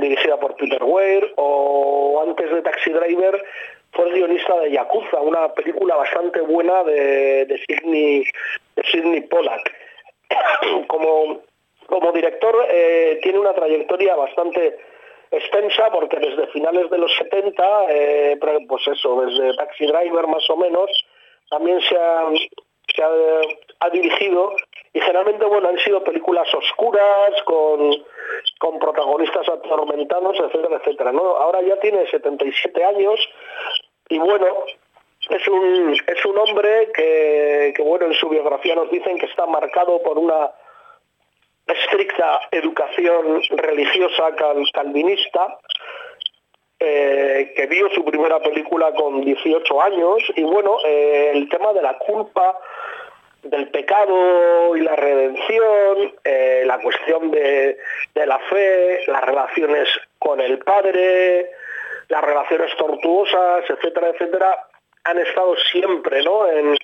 dirigida 0.00 0.38
por 0.38 0.56
Peter 0.56 0.82
Weir, 0.82 1.32
o 1.36 2.24
antes 2.26 2.50
de 2.50 2.62
Taxi 2.62 2.90
Driver 2.90 3.44
fue 3.92 4.08
el 4.08 4.14
guionista 4.14 4.58
de 4.60 4.72
Yakuza, 4.72 5.20
una 5.20 5.52
película 5.54 5.96
bastante 5.96 6.40
buena 6.40 6.84
de, 6.84 7.60
Sidney, 7.66 8.24
de 8.76 8.82
Sidney 8.90 9.20
Pollack. 9.22 9.72
Como, 10.86 11.40
como 11.86 12.12
director 12.12 12.54
eh, 12.68 13.18
tiene 13.20 13.40
una 13.40 13.52
trayectoria 13.52 14.14
bastante 14.14 14.78
extensa 15.30 15.90
porque 15.90 16.18
desde 16.18 16.46
finales 16.48 16.88
de 16.88 16.98
los 16.98 17.12
70, 17.16 17.84
eh, 17.88 18.38
pues 18.68 18.86
eso, 18.86 19.22
desde 19.22 19.56
Taxi 19.56 19.86
Driver 19.86 20.26
más 20.28 20.48
o 20.50 20.56
menos, 20.56 20.88
también 21.50 21.80
se 21.80 21.96
ha, 21.96 22.28
se 22.94 23.02
ha, 23.02 23.10
ha, 23.80 23.90
dirigido 23.90 24.54
y 24.92 25.00
generalmente 25.00 25.44
bueno 25.44 25.68
han 25.68 25.78
sido 25.78 26.02
películas 26.04 26.52
oscuras 26.54 27.42
con, 27.44 28.04
con 28.58 28.78
protagonistas 28.78 29.48
atormentados, 29.48 30.38
etcétera, 30.38 30.76
etcétera. 30.76 31.12
¿no? 31.12 31.36
Ahora 31.36 31.60
ya 31.62 31.78
tiene 31.80 32.08
77 32.08 32.84
años 32.84 33.18
y 34.10 34.18
bueno, 34.18 34.64
es 35.28 35.48
un, 35.48 35.96
es 36.06 36.24
un 36.26 36.38
hombre 36.38 36.90
que, 36.92 37.74
bueno 37.78 38.06
en 38.06 38.14
su 38.14 38.28
biografía 38.28 38.74
nos 38.74 38.90
dicen 38.90 39.18
que 39.18 39.26
está 39.26 39.46
marcado 39.46 40.02
por 40.02 40.18
una 40.18 40.50
estricta 41.66 42.40
educación 42.50 43.40
religiosa 43.50 44.34
cal, 44.36 44.62
calvinista, 44.72 45.58
eh, 46.80 47.52
que 47.54 47.66
vio 47.66 47.88
su 47.90 48.04
primera 48.04 48.40
película 48.40 48.92
con 48.94 49.20
18 49.20 49.82
años, 49.82 50.22
y 50.34 50.42
bueno, 50.42 50.78
eh, 50.84 51.30
el 51.34 51.48
tema 51.48 51.72
de 51.72 51.82
la 51.82 51.96
culpa, 51.98 52.58
del 53.42 53.70
pecado 53.70 54.74
y 54.76 54.80
la 54.80 54.96
redención, 54.96 56.14
eh, 56.24 56.64
la 56.66 56.78
cuestión 56.80 57.30
de, 57.30 57.78
de, 58.14 58.26
la 58.26 58.38
fe, 58.38 59.04
las 59.06 59.24
relaciones 59.24 59.88
con 60.18 60.40
el 60.40 60.58
padre, 60.58 61.50
las 62.10 62.22
relaciones 62.22 62.76
tortuosas, 62.76 63.64
etcétera, 63.68 64.08
etcétera, 64.08 64.66
han 65.04 65.18
estado 65.18 65.56
siempre 65.72 66.22
¿no? 66.22 66.46
en, 66.48 66.76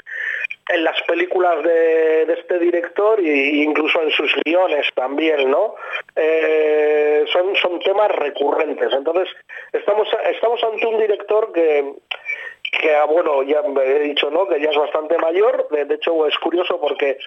en 0.68 0.85
las 0.85 1.00
películas 1.02 1.62
de, 1.62 2.26
de, 2.26 2.33
este 2.35 2.59
director 2.59 3.21
e 3.21 3.56
incluso 3.62 4.00
en 4.02 4.11
sus 4.11 4.35
guiones 4.45 4.87
también, 4.95 5.50
¿no? 5.50 5.75
Eh, 6.14 7.25
son, 7.33 7.54
son 7.56 7.78
temas 7.80 8.11
recurrentes. 8.12 8.92
Entonces, 8.92 9.28
estamos, 9.73 10.09
estamos 10.33 10.62
ante 10.64 10.87
un 10.87 10.99
director 10.99 11.52
que, 11.52 11.92
que, 12.80 12.97
bueno, 13.09 13.42
ya 13.42 13.62
he 13.85 13.99
dicho, 14.00 14.30
¿no? 14.30 14.49
Que 14.49 14.61
ya 14.61 14.71
es 14.71 14.76
bastante 14.76 15.18
mayor. 15.18 15.68
De, 15.71 15.85
de 15.85 15.95
hecho, 15.97 16.26
es 16.26 16.37
curioso 16.38 16.80
porque 16.80 17.18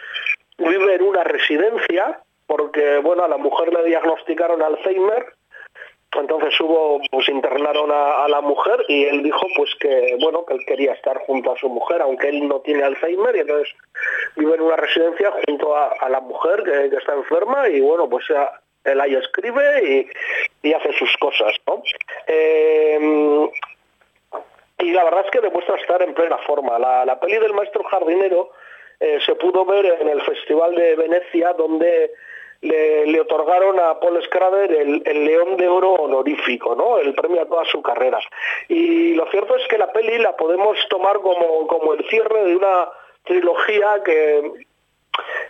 vive 0.57 0.95
en 0.95 1.03
una 1.03 1.23
residencia, 1.23 2.19
porque, 2.47 2.97
bueno, 2.97 3.23
a 3.23 3.27
la 3.27 3.37
mujer 3.37 3.71
le 3.73 3.85
diagnosticaron 3.85 4.61
Alzheimer 4.61 5.33
entonces 6.13 6.59
hubo, 6.59 6.99
pues 7.11 7.29
internaron 7.29 7.91
a, 7.91 8.27
la 8.27 8.41
mujer 8.41 8.83
y 8.87 9.05
él 9.05 9.21
dijo 9.21 9.45
pues 9.55 9.69
que 9.79 10.17
bueno 10.19 10.43
que 10.45 10.55
él 10.55 10.65
quería 10.65 10.93
estar 10.93 11.17
junto 11.19 11.51
a 11.51 11.57
su 11.57 11.69
mujer, 11.69 12.01
aunque 12.01 12.29
él 12.29 12.47
no 12.47 12.61
tiene 12.61 12.83
Alzheimer 12.83 13.35
y 13.35 13.39
entonces 13.41 13.75
vive 14.35 14.55
en 14.55 14.61
una 14.61 14.75
residencia 14.75 15.31
junto 15.45 15.75
a, 15.75 16.09
la 16.09 16.19
mujer 16.19 16.63
que, 16.63 16.97
está 16.97 17.13
enferma 17.13 17.69
y 17.69 17.79
bueno 17.81 18.09
pues 18.09 18.25
ya, 18.27 18.51
él 18.85 18.99
ahí 18.99 19.15
escribe 19.15 20.09
y, 20.63 20.73
hace 20.73 20.93
sus 20.93 21.15
cosas, 21.17 21.55
¿no? 21.67 21.81
Eh, 22.27 23.49
y 24.79 24.91
la 24.91 25.03
verdad 25.03 25.25
es 25.25 25.31
que 25.31 25.41
demuestra 25.41 25.75
estar 25.75 26.01
en 26.01 26.13
plena 26.13 26.37
forma. 26.39 26.79
La, 26.79 27.05
la 27.05 27.19
peli 27.19 27.37
del 27.37 27.53
maestro 27.53 27.83
jardinero 27.83 28.51
eh, 28.99 29.19
se 29.25 29.35
pudo 29.35 29.65
ver 29.65 29.85
en 29.85 30.09
el 30.09 30.21
Festival 30.21 30.75
de 30.75 30.95
Venecia 30.95 31.53
donde 31.53 32.11
le, 32.61 33.21
otorgaron 33.21 33.79
a 33.79 33.99
Paul 33.99 34.21
Schrader 34.23 34.71
el, 34.71 35.25
León 35.25 35.57
de 35.57 35.67
Oro 35.67 35.93
honorífico, 35.93 36.75
¿no? 36.75 36.97
El 36.97 37.13
premio 37.13 37.41
a 37.41 37.45
toda 37.45 37.65
su 37.65 37.81
carrera. 37.81 38.19
Y 38.67 39.13
lo 39.15 39.29
cierto 39.31 39.55
es 39.55 39.67
que 39.67 39.77
la 39.77 39.91
peli 39.91 40.17
la 40.17 40.35
podemos 40.35 40.77
tomar 40.89 41.19
como, 41.19 41.67
como 41.67 41.93
el 41.93 42.07
cierre 42.09 42.43
de 42.45 42.55
una 42.55 42.89
trilogía 43.23 44.01
que, 44.03 44.51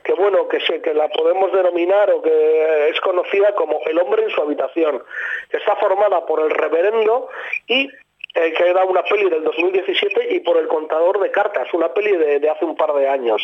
que 0.03 0.13
bueno, 0.13 0.47
que 0.47 0.59
sé, 0.61 0.81
que 0.81 0.93
la 0.93 1.07
podemos 1.09 1.51
denominar 1.51 2.11
o 2.11 2.21
que 2.21 2.89
es 2.89 2.99
conocida 3.01 3.55
como 3.55 3.81
El 3.85 3.99
hombre 3.99 4.23
en 4.23 4.29
su 4.29 4.41
habitación, 4.41 5.03
que 5.49 5.57
está 5.57 5.75
formada 5.77 6.25
por 6.25 6.41
el 6.41 6.51
reverendo 6.51 7.29
y 7.67 7.89
eh, 8.35 8.53
que 8.53 8.69
era 8.69 8.85
una 8.85 9.01
peli 9.03 9.27
del 9.29 9.43
2017 9.43 10.35
y 10.35 10.39
por 10.41 10.57
el 10.57 10.67
contador 10.67 11.19
de 11.19 11.31
cartas, 11.31 11.73
una 11.73 11.91
peli 11.91 12.15
de 12.15 12.49
hace 12.49 12.65
un 12.65 12.75
par 12.75 12.93
de 12.93 13.07
años. 13.07 13.41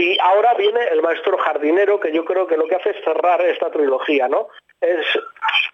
Y 0.00 0.16
ahora 0.18 0.54
viene 0.54 0.82
el 0.92 1.02
maestro 1.02 1.36
jardinero, 1.36 2.00
que 2.00 2.10
yo 2.10 2.24
creo 2.24 2.46
que 2.46 2.56
lo 2.56 2.66
que 2.66 2.76
hace 2.76 2.88
es 2.88 3.04
cerrar 3.04 3.38
esta 3.42 3.70
trilogía, 3.70 4.28
¿no? 4.28 4.48
Es, 4.80 5.04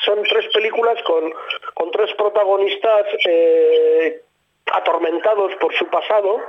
son 0.04 0.21
tres 0.25 0.49
películas 0.52 1.00
con, 1.04 1.33
con 1.75 1.92
tres 1.92 2.12
protagonistas 2.14 3.06
eh, 3.25 4.21
atormentados 4.73 5.54
por 5.61 5.73
su 5.76 5.87
pasado. 5.87 6.40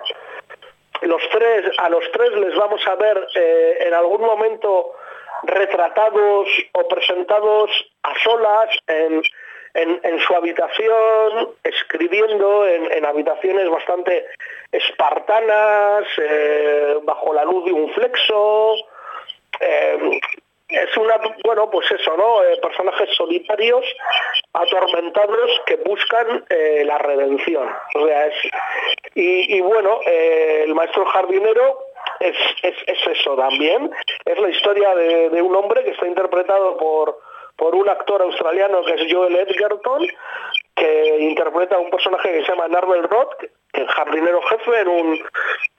Los 1.04 1.22
tres, 1.30 1.72
a 1.78 1.90
los 1.90 2.04
tres 2.14 2.32
les 2.32 2.56
vamos 2.56 2.82
a 2.88 2.96
ver 2.96 3.28
eh, 3.36 3.78
en 3.82 3.94
algún 3.94 4.22
momento 4.22 4.94
retratados 5.44 6.48
o 6.72 6.88
presentados 6.88 7.70
a 8.02 8.14
solas 8.24 8.70
en, 8.88 9.22
en, 9.78 10.20
su 10.20 10.34
habitación, 10.34 11.50
escribiendo 11.64 12.68
en, 12.68 13.06
habitaciones 13.06 13.70
bastante 13.70 14.26
espartanas, 14.72 16.08
eh, 16.18 16.67
bajo 17.08 17.34
la 17.34 17.44
luz 17.46 17.66
de 17.66 17.72
un 17.72 17.92
flexo. 17.94 18.76
Eh, 19.60 20.20
es 20.70 20.98
una, 20.98 21.16
bueno, 21.46 21.70
pues 21.72 21.90
eso, 21.92 22.16
¿no? 22.18 22.44
Eh, 22.44 22.60
personajes 22.62 23.10
solitarios, 23.16 23.86
atormentados 24.54 25.62
que 25.66 25.78
buscan 25.78 26.46
la 26.50 26.98
redención. 26.98 27.70
O 27.96 28.06
sea, 28.06 28.30
y, 29.16 29.62
bueno, 29.62 30.02
el 30.06 30.76
maestro 30.76 31.06
jardinero 31.06 31.80
es, 32.20 32.36
eso 32.62 33.36
también. 33.38 33.90
Es 34.26 34.38
la 34.38 34.50
historia 34.50 34.94
de 34.94 35.42
un 35.42 35.56
hombre 35.56 35.86
que 35.86 35.92
está 35.92 36.06
interpretado 36.06 36.76
por 36.76 37.18
por 37.58 37.76
un 37.76 37.90
actor 37.90 38.22
australiano 38.22 38.84
que 38.84 38.94
es 38.94 39.12
Joel 39.12 39.36
Edgerton, 39.36 40.08
que 40.78 41.18
interpreta 41.20 41.76
a 41.76 41.80
un 41.80 41.90
personaje 41.90 42.32
que 42.32 42.46
se 42.46 42.52
llama 42.52 42.68
Narvel 42.68 43.04
Roth, 43.04 43.34
que 43.74 43.88
jardinero 43.88 44.42
jefe 44.44 44.80
en 44.80 44.88
un, 44.88 45.20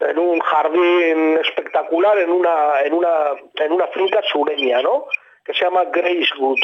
en 0.00 0.18
un 0.18 0.40
jardín 0.40 1.38
espectacular, 1.38 2.18
en 2.18 2.30
una, 2.30 2.80
en 2.82 2.92
una, 2.92 3.10
en 3.54 3.72
una 3.72 3.86
finca 3.88 4.20
sureña, 4.30 4.82
¿no? 4.82 5.06
que 5.44 5.54
se 5.54 5.64
llama 5.64 5.84
Gracewood. 5.84 6.58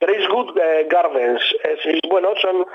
Gracewood 0.00 0.58
eh, 0.58 0.86
Gardens. 0.88 1.42
Es, 1.62 2.00
bueno, 2.08 2.34
son, 2.40 2.66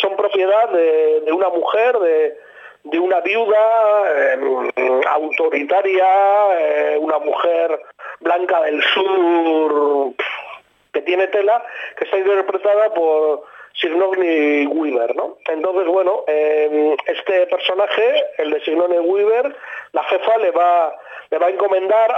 son 0.00 0.16
propiedad 0.16 0.68
de, 0.68 1.32
una 1.32 1.48
mujer, 1.48 1.98
de, 1.98 2.38
de 2.84 2.98
una 3.00 3.20
viuda 3.20 4.04
eh, 4.06 5.00
autoritaria, 5.08 6.06
eh, 6.60 6.98
una 7.00 7.18
mujer 7.18 7.80
blanca 8.20 8.62
del 8.62 8.82
sur, 8.94 10.14
que 10.92 11.02
tiene 11.02 11.26
tela, 11.28 11.64
que 11.96 12.04
está 12.04 12.18
interpretada 12.18 12.94
por 12.94 13.44
Sigourney 13.74 14.66
Weaver, 14.66 15.16
¿no? 15.16 15.38
Entonces, 15.48 15.86
bueno, 15.86 16.24
em, 16.26 16.96
este 17.06 17.46
personaje, 17.46 18.24
el 18.38 18.50
de 18.50 18.60
Sigourney 18.64 18.98
Weaver, 18.98 19.54
la 19.92 20.04
jefa 20.04 20.38
le 20.38 20.50
va, 20.50 20.94
le 21.30 21.38
va 21.38 21.46
a 21.46 21.50
encomendar 21.50 22.12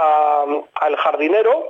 al 0.74 0.96
jardinero 0.96 1.68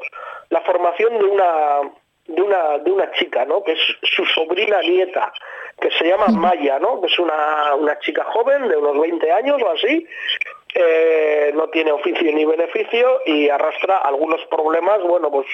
la 0.50 0.60
formación 0.62 1.18
de 1.18 1.24
una, 1.24 1.80
de 2.26 2.42
una, 2.42 2.78
de 2.78 2.90
una 2.90 3.10
chica, 3.12 3.44
¿no? 3.44 3.62
Que 3.62 3.72
es 3.72 3.80
su 4.02 4.24
sobrina 4.26 4.80
nieta, 4.80 5.32
que 5.80 5.90
se 5.90 6.04
llama 6.08 6.28
Maya, 6.28 6.78
¿no? 6.78 7.00
Que 7.00 7.08
es 7.08 7.18
una, 7.18 7.74
una 7.74 7.98
chica 7.98 8.24
joven 8.24 8.68
de 8.68 8.76
unos 8.76 9.00
20 9.00 9.32
años 9.32 9.60
o 9.62 9.70
así, 9.70 10.06
eh, 10.74 11.52
no 11.54 11.68
tiene 11.68 11.92
oficio 11.92 12.32
ni 12.32 12.44
beneficio 12.44 13.20
y 13.26 13.48
arrastra 13.48 13.98
algunos 13.98 14.44
problemas, 14.46 15.02
bueno, 15.02 15.30
pues 15.30 15.46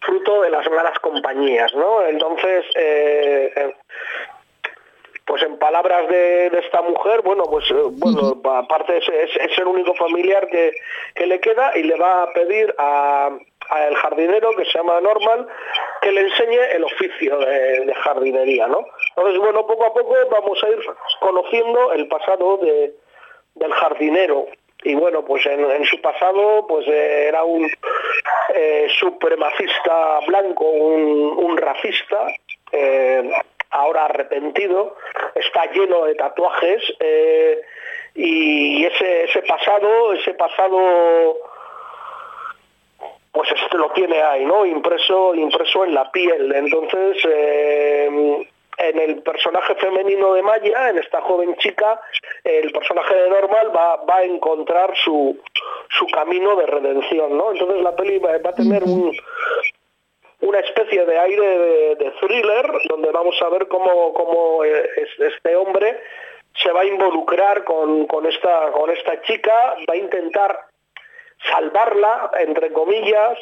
fruto 0.00 0.42
de 0.42 0.50
las 0.50 0.68
malas 0.70 0.98
compañías, 1.00 1.74
¿no? 1.74 2.06
Entonces, 2.06 2.64
eh, 2.74 3.52
eh, 3.54 3.74
pues 5.26 5.42
en 5.42 5.58
palabras 5.58 6.08
de, 6.08 6.46
esta 6.46 6.80
mujer, 6.80 7.20
bueno, 7.22 7.44
pues 7.44 7.64
bueno, 7.92 8.40
aparte 8.50 8.96
es, 8.96 9.08
es, 9.08 9.58
el 9.58 9.66
único 9.66 9.94
familiar 9.94 10.46
que, 10.48 10.72
le 11.26 11.40
queda 11.40 11.76
y 11.76 11.82
le 11.82 11.96
va 11.96 12.22
a 12.22 12.32
pedir 12.32 12.74
al 12.78 13.94
jardinero, 13.96 14.50
que 14.56 14.64
se 14.64 14.78
llama 14.78 15.00
Normal, 15.02 15.46
que 16.00 16.12
le 16.12 16.22
enseñe 16.22 16.58
el 16.72 16.84
oficio 16.84 17.38
de, 17.40 17.84
de, 17.84 17.94
jardinería, 17.94 18.68
¿no? 18.68 18.86
Entonces, 19.16 19.38
bueno, 19.38 19.66
poco 19.66 19.84
a 19.84 19.92
poco 19.92 20.14
vamos 20.30 20.64
a 20.64 20.68
ir 20.70 20.78
conociendo 21.20 21.92
el 21.92 22.08
pasado 22.08 22.56
de, 22.58 22.94
del 23.56 23.72
jardinero. 23.72 24.46
Y 24.84 24.94
bueno, 24.94 25.24
pues 25.24 25.44
en, 25.46 25.84
su 25.86 26.00
pasado 26.00 26.66
pues 26.68 26.86
eh, 26.86 27.26
era 27.28 27.42
un 27.42 27.68
eh, 28.54 28.86
supremacista 28.98 30.20
blanco, 30.26 30.64
un, 30.64 31.56
racista, 31.56 32.28
eh, 32.70 33.28
ahora 33.70 34.04
arrepentido, 34.04 34.96
está 35.34 35.66
lleno 35.72 36.04
de 36.04 36.14
tatuajes 36.14 36.82
y 38.14 38.84
ese, 38.84 39.24
ese 39.24 39.42
pasado, 39.42 40.12
ese 40.12 40.34
pasado 40.34 41.38
pues 43.32 43.50
este 43.52 43.76
lo 43.76 43.90
tiene 43.90 44.22
ahí, 44.22 44.44
¿no? 44.44 44.64
Impreso, 44.64 45.34
impreso 45.34 45.84
en 45.84 45.94
la 45.94 46.10
piel. 46.10 46.52
Entonces, 46.54 47.16
en 48.78 48.98
el 48.98 49.22
personaje 49.22 49.74
femenino 49.74 50.34
de 50.34 50.42
Maya, 50.42 50.90
en 50.90 50.98
esta 50.98 51.20
joven 51.20 51.56
chica, 51.56 52.00
el 52.44 52.70
personaje 52.72 53.14
de 53.14 53.28
Normal 53.28 53.72
va, 53.76 54.16
a 54.16 54.22
encontrar 54.22 54.94
su, 54.96 55.36
camino 56.12 56.56
de 56.56 56.66
redención, 56.66 57.36
¿no? 57.36 57.52
Entonces 57.52 57.82
la 57.82 57.94
peli 57.94 58.18
va, 58.18 58.34
a 58.34 58.52
tener 58.54 58.84
una 58.84 60.58
especie 60.60 61.04
de 61.04 61.18
aire 61.18 61.58
de, 61.96 62.12
thriller, 62.20 62.70
donde 62.88 63.10
vamos 63.10 63.40
a 63.42 63.48
ver 63.48 63.66
cómo, 63.68 64.64
este 64.64 65.56
hombre 65.56 66.00
se 66.62 66.72
va 66.72 66.80
a 66.80 66.86
involucrar 66.86 67.64
con, 67.64 68.06
esta, 68.26 68.70
con 68.72 68.90
esta 68.90 69.20
chica, 69.22 69.76
va 69.88 69.94
a 69.94 69.96
intentar 69.96 70.58
salvarla, 71.50 72.30
entre 72.40 72.72
comillas, 72.72 73.38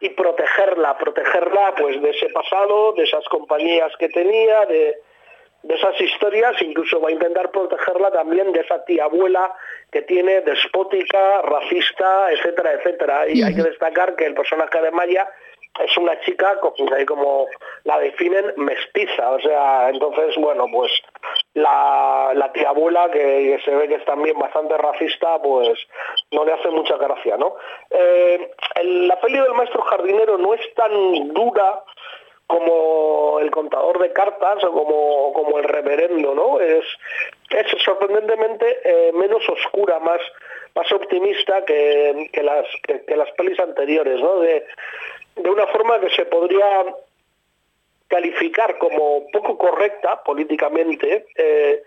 y 0.00 0.10
protegerla, 0.10 0.96
protegerla 0.96 1.74
pues 1.76 2.00
de 2.00 2.10
ese 2.10 2.28
pasado, 2.28 2.92
de 2.92 3.04
esas 3.04 3.24
compañías 3.26 3.92
que 3.98 4.08
tenía, 4.08 4.64
de, 4.66 4.96
esas 5.68 6.00
historias, 6.00 6.54
incluso 6.62 7.00
va 7.00 7.08
a 7.08 7.12
intentar 7.12 7.50
protegerla 7.50 8.10
también 8.12 8.52
de 8.52 8.60
esa 8.60 8.84
tía 8.84 9.04
abuela 9.04 9.52
que 9.90 10.02
tiene 10.02 10.40
despótica, 10.42 11.42
racista, 11.42 12.30
etcétera, 12.32 12.72
etcétera. 12.74 13.28
Y 13.28 13.42
hay 13.42 13.54
que 13.54 13.62
destacar 13.62 14.14
que 14.14 14.26
el 14.26 14.34
personaje 14.34 14.80
de 14.80 14.90
Maya 14.92 15.28
es 15.84 15.96
una 15.96 16.18
chica, 16.20 16.58
como 16.60 17.46
la 17.84 17.98
definen, 17.98 18.54
mestiza. 18.56 19.30
O 19.30 19.40
sea, 19.40 19.90
entonces, 19.90 20.36
bueno, 20.36 20.66
pues 20.72 20.90
la, 21.54 22.32
la 22.34 22.52
tía 22.52 22.70
abuela, 22.70 23.10
que 23.10 23.58
se 23.64 23.74
ve 23.74 23.88
que 23.88 23.96
es 23.96 24.04
también 24.04 24.38
bastante 24.38 24.76
racista, 24.76 25.40
pues 25.42 25.78
no 26.32 26.44
le 26.44 26.52
hace 26.52 26.70
mucha 26.70 26.96
gracia, 26.96 27.36
¿no? 27.36 27.56
Eh, 27.90 28.50
la 28.82 29.20
peli 29.20 29.38
del 29.38 29.54
maestro 29.54 29.82
jardinero 29.82 30.38
no 30.38 30.54
es 30.54 30.74
tan 30.74 31.32
dura 31.32 31.82
como 32.48 33.38
el 33.40 33.50
contador 33.50 33.98
de 33.98 34.12
cartas 34.12 34.64
o 34.64 34.72
como, 34.72 35.32
como 35.34 35.58
el 35.58 35.64
reverendo, 35.64 36.34
¿no? 36.34 36.58
Es, 36.60 36.84
es 37.50 37.82
sorprendentemente 37.84 38.80
eh, 38.84 39.12
menos 39.12 39.46
oscura, 39.48 39.98
más, 40.00 40.20
más 40.74 40.90
optimista 40.92 41.64
que, 41.64 42.30
las, 42.42 42.66
que, 42.82 43.16
las 43.16 43.30
pelis 43.32 43.58
anteriores, 43.60 44.20
¿no? 44.20 44.40
De, 44.40 44.64
de 45.36 45.50
una 45.50 45.66
forma 45.68 46.00
que 46.00 46.10
se 46.10 46.24
podría 46.26 46.84
calificar 48.08 48.78
como 48.78 49.26
poco 49.30 49.58
correcta 49.58 50.22
políticamente, 50.22 51.26
eh, 51.36 51.82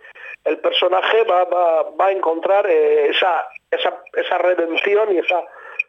el 0.45 0.57
personaje 0.59 1.23
va, 1.23 1.43
va, 1.45 2.05
a 2.07 2.11
encontrar 2.11 2.67
eh, 2.69 3.09
esa, 3.09 3.47
esa, 3.69 4.01
esa, 4.13 4.37
redención 4.37 5.13
y 5.13 5.19
esa 5.19 5.43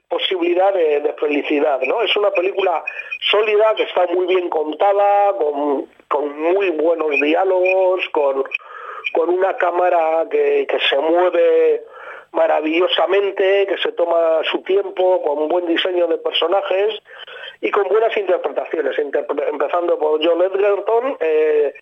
posibilidad 0.09 0.73
de, 0.75 1.15
felicidad. 1.19 1.81
¿no? 1.83 2.03
Es 2.03 2.15
una 2.17 2.31
película 2.31 2.83
sólida, 3.31 3.75
que 3.77 3.85
está 3.85 4.07
muy 4.09 4.27
bien 4.27 4.49
contada, 4.49 5.35
con, 5.35 5.87
con 6.09 6.39
muy 6.39 6.71
buenos 6.71 7.13
diálogos, 7.21 8.07
con, 8.11 8.45
con 9.13 9.29
una 9.31 9.57
cámara 9.57 10.27
que, 10.31 10.67
que 10.69 10.79
se 10.89 10.99
mueve 10.99 11.83
maravillosamente, 12.33 13.67
que 13.67 13.79
se 13.79 13.93
toma 13.93 14.41
su 14.51 14.63
tiempo, 14.63 15.23
con 15.23 15.39
un 15.39 15.49
buen 15.49 15.67
diseño 15.67 16.07
de 16.07 16.19
personajes 16.19 16.99
y 17.61 17.71
con 17.71 17.89
buenas 17.89 18.17
interpretaciones, 18.17 18.99
empezando 18.99 19.99
por 19.99 20.25
John 20.25 20.43
Edgerton. 20.43 21.17
Eh, 21.21 21.75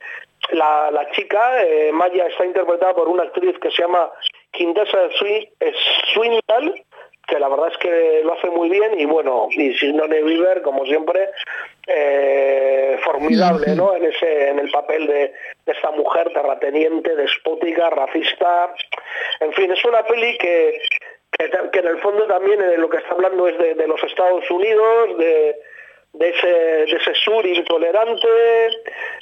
la, 0.52 1.08
chica, 1.12 1.62
eh, 1.64 1.92
Maya, 1.92 2.26
está 2.26 2.44
interpretada 2.44 2.94
por 2.94 3.08
una 3.08 3.22
actriz 3.24 3.58
que 3.58 3.70
se 3.70 3.82
llama 3.82 4.10
Quintessa 4.50 5.08
Swindle, 6.12 6.84
que 7.26 7.38
la 7.38 7.48
verdad 7.48 7.68
es 7.70 7.78
que 7.78 8.22
lo 8.24 8.32
hace 8.32 8.50
muy 8.50 8.68
bien 8.68 8.98
y 8.98 9.06
bueno, 9.06 9.48
y 9.52 9.72
Signore 9.74 10.24
Weaver, 10.24 10.62
como 10.62 10.84
siempre, 10.84 11.30
eh, 11.92 12.98
formidable 13.04 13.74
¿no? 13.74 13.94
en, 13.96 14.04
ese, 14.04 14.48
en 14.48 14.58
el 14.58 14.70
papel 14.70 15.06
de, 15.06 15.32
esta 15.66 15.90
mujer 15.92 16.32
terrateniente, 16.32 17.14
despótica, 17.14 17.90
racista. 17.90 18.74
En 19.40 19.52
fin, 19.52 19.70
es 19.70 19.84
una 19.84 20.02
peli 20.04 20.36
que, 20.38 20.80
que, 21.72 21.78
en 21.78 21.86
el 21.86 21.98
fondo 21.98 22.26
también 22.26 22.58
de 22.58 22.78
lo 22.78 22.90
que 22.90 22.98
está 22.98 23.10
hablando 23.10 23.46
es 23.46 23.56
de 23.58 23.86
los 23.86 24.02
Estados 24.02 24.50
Unidos, 24.50 25.18
de, 25.18 25.56
de 26.12 26.28
ese, 26.28 26.46
de 26.46 26.96
ese 26.96 27.14
sur 27.14 27.46
intolerante 27.46 28.28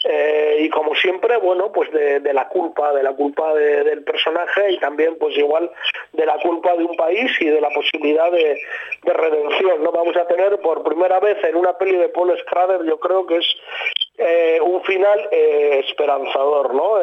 eh, 0.05 0.57
y 0.61 0.71
como 0.71 0.95
siempre, 0.95 1.37
bueno, 1.37 1.71
pues 1.71 1.91
de, 1.93 2.33
la 2.33 2.49
culpa, 2.49 2.95
de 2.95 3.03
la 3.03 3.13
culpa 3.13 3.55
del 3.55 4.03
personaje 4.05 4.73
y 4.73 4.79
también 4.79 5.17
pues 5.19 5.37
igual 5.37 5.71
de 6.13 6.27
la 6.27 6.39
culpa 6.39 6.75
de 6.77 6.85
un 6.85 6.97
país 6.97 7.31
y 7.41 7.47
de 7.47 7.61
la 7.61 7.69
posibilidad 7.71 8.31
de, 8.33 8.59
redención. 9.05 9.83
¿no? 9.83 9.93
Vamos 9.93 10.17
a 10.17 10.27
tener 10.27 10.59
por 10.61 10.83
primera 10.83 11.21
vez 11.21 11.43
en 11.45 11.57
una 11.57 11.77
peli 11.77 11.97
de 11.97 12.09
Paul 12.09 12.37
Schrader, 12.39 12.85
yo 12.85 12.99
creo 12.99 13.27
que 13.27 13.37
es 13.37 13.47
eh, 14.17 14.59
un 14.63 14.83
final 14.85 15.29
eh, 15.31 15.85
esperanzador, 15.87 16.75
¿no? 16.75 16.99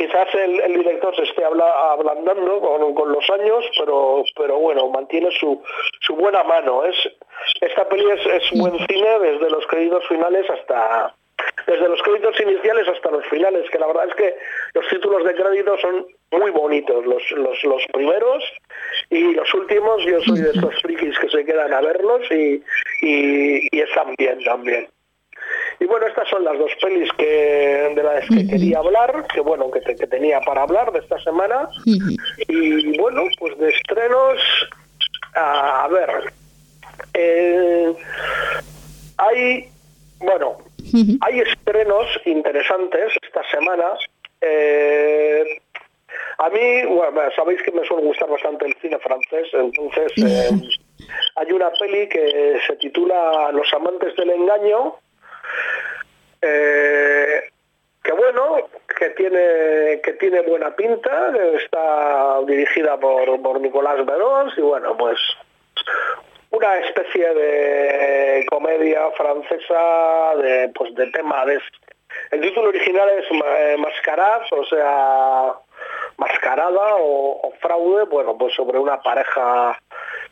Quizás 0.00 0.34
el, 0.34 0.78
director 0.78 1.14
se 1.14 1.24
esté 1.24 1.44
ablandando 1.44 2.60
con, 2.94 3.12
los 3.12 3.30
años, 3.30 3.66
pero, 3.78 4.24
pero 4.34 4.58
bueno, 4.58 4.88
mantiene 4.88 5.30
su, 5.38 5.62
su 6.00 6.16
buena 6.16 6.42
mano. 6.42 6.84
Es, 6.86 6.96
esta 7.60 7.86
peli 7.86 8.06
es, 8.10 8.50
buen 8.52 8.78
cine 8.86 9.18
desde 9.18 9.50
los 9.50 9.66
créditos 9.66 10.06
finales 10.08 10.48
hasta, 10.48 11.14
desde 11.66 11.86
los 11.86 12.00
créditos 12.00 12.40
iniciales 12.40 12.88
hasta 12.88 13.10
los 13.10 13.26
finales, 13.26 13.68
que 13.70 13.78
la 13.78 13.88
verdad 13.88 14.08
es 14.08 14.14
que 14.14 14.34
los 14.72 14.88
títulos 14.88 15.22
de 15.22 15.34
crédito 15.34 15.76
son 15.78 16.06
muy 16.30 16.50
bonitos, 16.50 17.04
los, 17.04 17.22
los, 17.32 17.62
los 17.64 17.82
primeros 17.92 18.42
y 19.10 19.34
los 19.34 19.52
últimos, 19.52 20.02
yo 20.04 20.18
soy 20.22 20.40
de 20.40 20.50
esos 20.50 20.80
frikis 20.80 21.18
que 21.18 21.28
se 21.28 21.44
quedan 21.44 21.74
a 21.74 21.82
verlos 21.82 22.22
y, 22.30 22.62
y, 23.02 23.78
están 23.78 24.14
bien 24.16 24.42
también. 24.44 24.88
Y 25.80 25.86
bueno, 25.86 26.06
estas 26.06 26.28
son 26.28 26.44
las 26.44 26.58
dos 26.58 26.70
pelis 26.82 27.10
que, 27.16 27.92
de 27.94 28.02
las 28.02 28.28
que 28.28 28.46
quería 28.46 28.78
hablar, 28.78 29.26
que 29.32 29.40
bueno, 29.40 29.70
que, 29.70 29.80
que 29.80 30.06
tenía 30.06 30.38
para 30.42 30.62
hablar 30.62 30.92
de 30.92 30.98
esta 30.98 31.18
semana. 31.20 31.70
Y 31.86 32.98
bueno, 32.98 33.22
pues 33.38 33.58
de 33.58 33.70
estrenos, 33.70 34.38
a, 35.34 35.88
ver, 35.88 36.32
eh, 37.14 37.94
hay, 39.16 39.68
bueno, 40.18 40.58
hay 41.22 41.40
estrenos 41.40 42.06
interesantes 42.26 43.12
esta 43.22 43.42
semana. 43.50 43.94
Eh, 44.42 45.62
a 46.36 46.50
mí, 46.50 46.84
bueno, 46.88 47.22
sabéis 47.34 47.62
que 47.62 47.72
me 47.72 47.86
suele 47.86 48.02
gustar 48.02 48.28
bastante 48.28 48.66
el 48.66 48.74
cine 48.82 48.98
francés, 48.98 49.48
entonces 49.52 50.12
eh, 50.18 50.50
hay 51.36 51.52
una 51.52 51.70
peli 51.70 52.06
que 52.08 52.58
se 52.66 52.76
titula 52.76 53.50
Los 53.52 53.72
amantes 53.72 54.14
del 54.16 54.30
engaño, 54.30 54.96
eh, 56.42 57.42
que 58.02 58.12
bueno, 58.12 58.68
que 58.98 59.10
tiene 59.10 60.00
que 60.02 60.12
tiene 60.14 60.42
buena 60.42 60.74
pinta, 60.74 61.32
está 61.54 62.40
dirigida 62.46 62.98
por, 62.98 63.60
Nicolás 63.60 64.04
Bedós 64.04 64.52
y 64.56 64.60
bueno, 64.62 64.96
pues 64.96 65.18
una 66.50 66.78
especie 66.78 67.34
de 67.34 68.46
comedia 68.48 69.10
francesa 69.16 70.34
de 70.36 70.70
pues 70.74 70.94
de 70.94 71.06
tema 71.12 71.44
de 71.46 71.60
el 72.30 72.40
título 72.40 72.68
original 72.68 73.08
es 73.10 73.26
eh, 73.30 73.76
Mascarad, 73.78 74.42
o 74.52 74.64
sea, 74.64 75.54
mascarada 76.16 76.96
o, 76.98 77.52
fraude, 77.60 78.04
bueno, 78.04 78.36
pues 78.36 78.54
sobre 78.54 78.78
una 78.78 79.00
pareja 79.00 79.78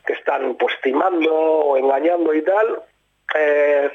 que 0.07 0.13
están 0.13 0.55
pues 0.55 0.75
timando 0.83 1.35
o 1.35 1.77
engañando 1.77 2.35
y 2.35 2.43
tal. 2.43 2.83
Eh, 3.35 3.91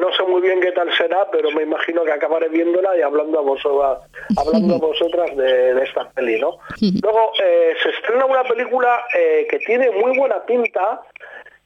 no 0.00 0.12
sé 0.12 0.22
muy 0.24 0.40
bien 0.42 0.60
qué 0.60 0.72
tal 0.72 0.92
será, 0.96 1.28
pero 1.30 1.50
me 1.50 1.62
imagino 1.62 2.04
que 2.04 2.12
acabaré 2.12 2.48
viéndola 2.48 2.96
y 2.96 3.02
hablando 3.02 3.38
a 3.38 3.42
vosotras, 3.42 3.98
hablando 4.36 4.74
a 4.74 4.78
vosotras 4.88 5.36
de, 5.36 5.82
esta 5.82 6.10
peli, 6.10 6.40
¿no? 6.40 6.58
Luego 7.02 7.32
eh, 7.42 7.74
se 7.82 7.90
estrena 7.90 8.26
una 8.26 8.44
película 8.44 9.04
eh, 9.14 9.46
que 9.48 9.58
tiene 9.60 9.90
muy 9.90 10.16
buena 10.16 10.44
pinta, 10.44 11.02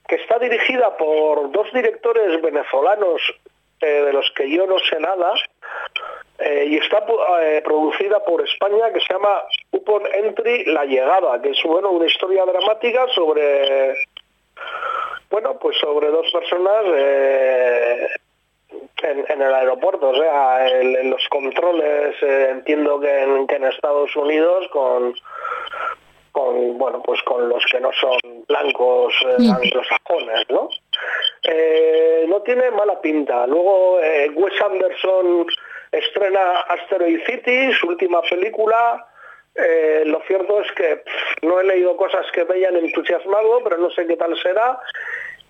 que 0.07 0.16
está 0.16 0.38
dirigida 0.38 0.97
por 0.97 1.51
dos 1.53 1.73
directores 1.73 2.40
venezolanos 2.42 3.23
de 3.81 4.12
los 4.14 4.31
que 4.35 4.51
yo 4.51 4.66
no 4.66 4.79
sé 4.79 4.99
nada, 4.99 5.35
eh, 6.38 6.66
y 6.68 6.77
está 6.79 7.05
eh, 7.42 7.62
producida 7.64 8.25
por 8.25 8.42
España 8.42 8.92
que 8.92 9.01
se 9.01 9.12
llama 9.12 9.42
Upon 9.70 10.03
Entry 10.12 10.64
La 10.64 10.85
Llegada, 10.85 11.40
que 11.40 11.51
es 11.51 11.62
bueno 11.64 11.90
una 11.90 12.07
historia 12.07 12.44
dramática 12.44 13.07
sobre 13.14 13.94
bueno 15.31 15.57
pues 15.61 15.77
sobre 15.79 16.09
dos 16.09 16.27
personas 16.33 16.85
eh, 16.87 18.09
en, 19.02 19.42
el 19.42 19.54
aeropuerto, 19.54 20.10
o 20.10 20.14
sea, 20.14 20.68
en, 20.68 21.10
los 21.10 21.26
controles 21.28 22.16
entiendo 22.22 23.00
que 23.00 23.22
en, 23.22 23.46
que 23.46 23.56
en 23.56 23.64
Estados 23.64 24.14
Unidos 24.16 24.66
con 24.72 25.14
con 26.32 26.78
bueno 26.78 27.00
pues 27.02 27.22
con 27.22 27.48
los 27.48 27.64
que 27.70 27.78
no 27.78 27.90
son 27.92 28.18
blancos 28.48 29.14
anglosajones, 29.38 30.50
¿no? 30.50 30.68
no 32.28 32.42
tiene 32.42 32.70
mala 32.72 33.00
pinta. 33.00 33.46
Luego 33.46 33.98
Wes 34.34 34.60
Anderson 34.60 35.46
estrena 35.98 36.60
Asteroid 36.68 37.20
City, 37.26 37.72
su 37.72 37.88
última 37.88 38.20
película. 38.22 39.06
Eh, 39.54 40.02
lo 40.06 40.20
cierto 40.26 40.60
es 40.60 40.72
que 40.72 41.04
no 41.42 41.60
he 41.60 41.64
leído 41.64 41.96
cosas 41.96 42.26
que 42.32 42.44
me 42.44 42.56
hayan 42.56 42.76
entusiasmado, 42.76 43.62
pero 43.62 43.78
no 43.78 43.90
sé 43.90 44.06
qué 44.06 44.16
tal 44.16 44.37
será. 44.40 44.78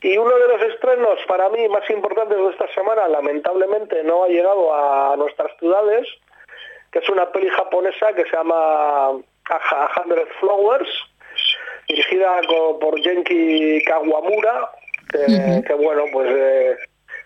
Y 0.04 0.18
uno 0.18 0.36
de 0.36 0.48
los 0.48 0.62
estrenos 0.74 1.18
para 1.26 1.48
mí 1.48 1.66
más 1.66 1.88
importantes 1.88 2.36
de 2.36 2.50
esta 2.50 2.68
semana, 2.74 3.08
lamentablemente 3.08 4.04
no 4.04 4.24
ha 4.24 4.28
llegado 4.28 4.74
a 4.74 5.16
nuestras 5.16 5.50
ciudades, 5.58 6.06
que 6.92 6.98
es 6.98 7.08
una 7.08 7.32
peli 7.32 7.48
japonesa 7.48 8.12
que 8.12 8.24
se 8.24 8.36
llama 8.36 9.12
A 9.12 10.02
Hundred 10.04 10.28
Flowers, 10.40 10.90
dirigida 11.88 12.38
por 12.82 13.00
Genki 13.00 13.82
Kawamura, 13.86 14.72
que, 15.10 15.72
bueno, 15.72 16.04
pues 16.12 16.28
eh, 16.36 16.76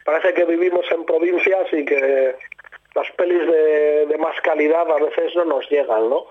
parece 0.05 0.35
que 0.35 0.45
vivimos 0.45 0.87
en 0.93 1.05
provincias 1.05 1.67
y 1.73 1.85
que 1.85 2.37
las 2.95 3.11
pelis 3.17 3.45
de, 3.45 4.17
más 4.21 4.41
calidad 4.43 4.89
a 4.89 5.05
veces 5.05 5.35
no 5.35 5.47
nos 5.47 5.69
llegan, 5.69 6.09
¿no? 6.09 6.27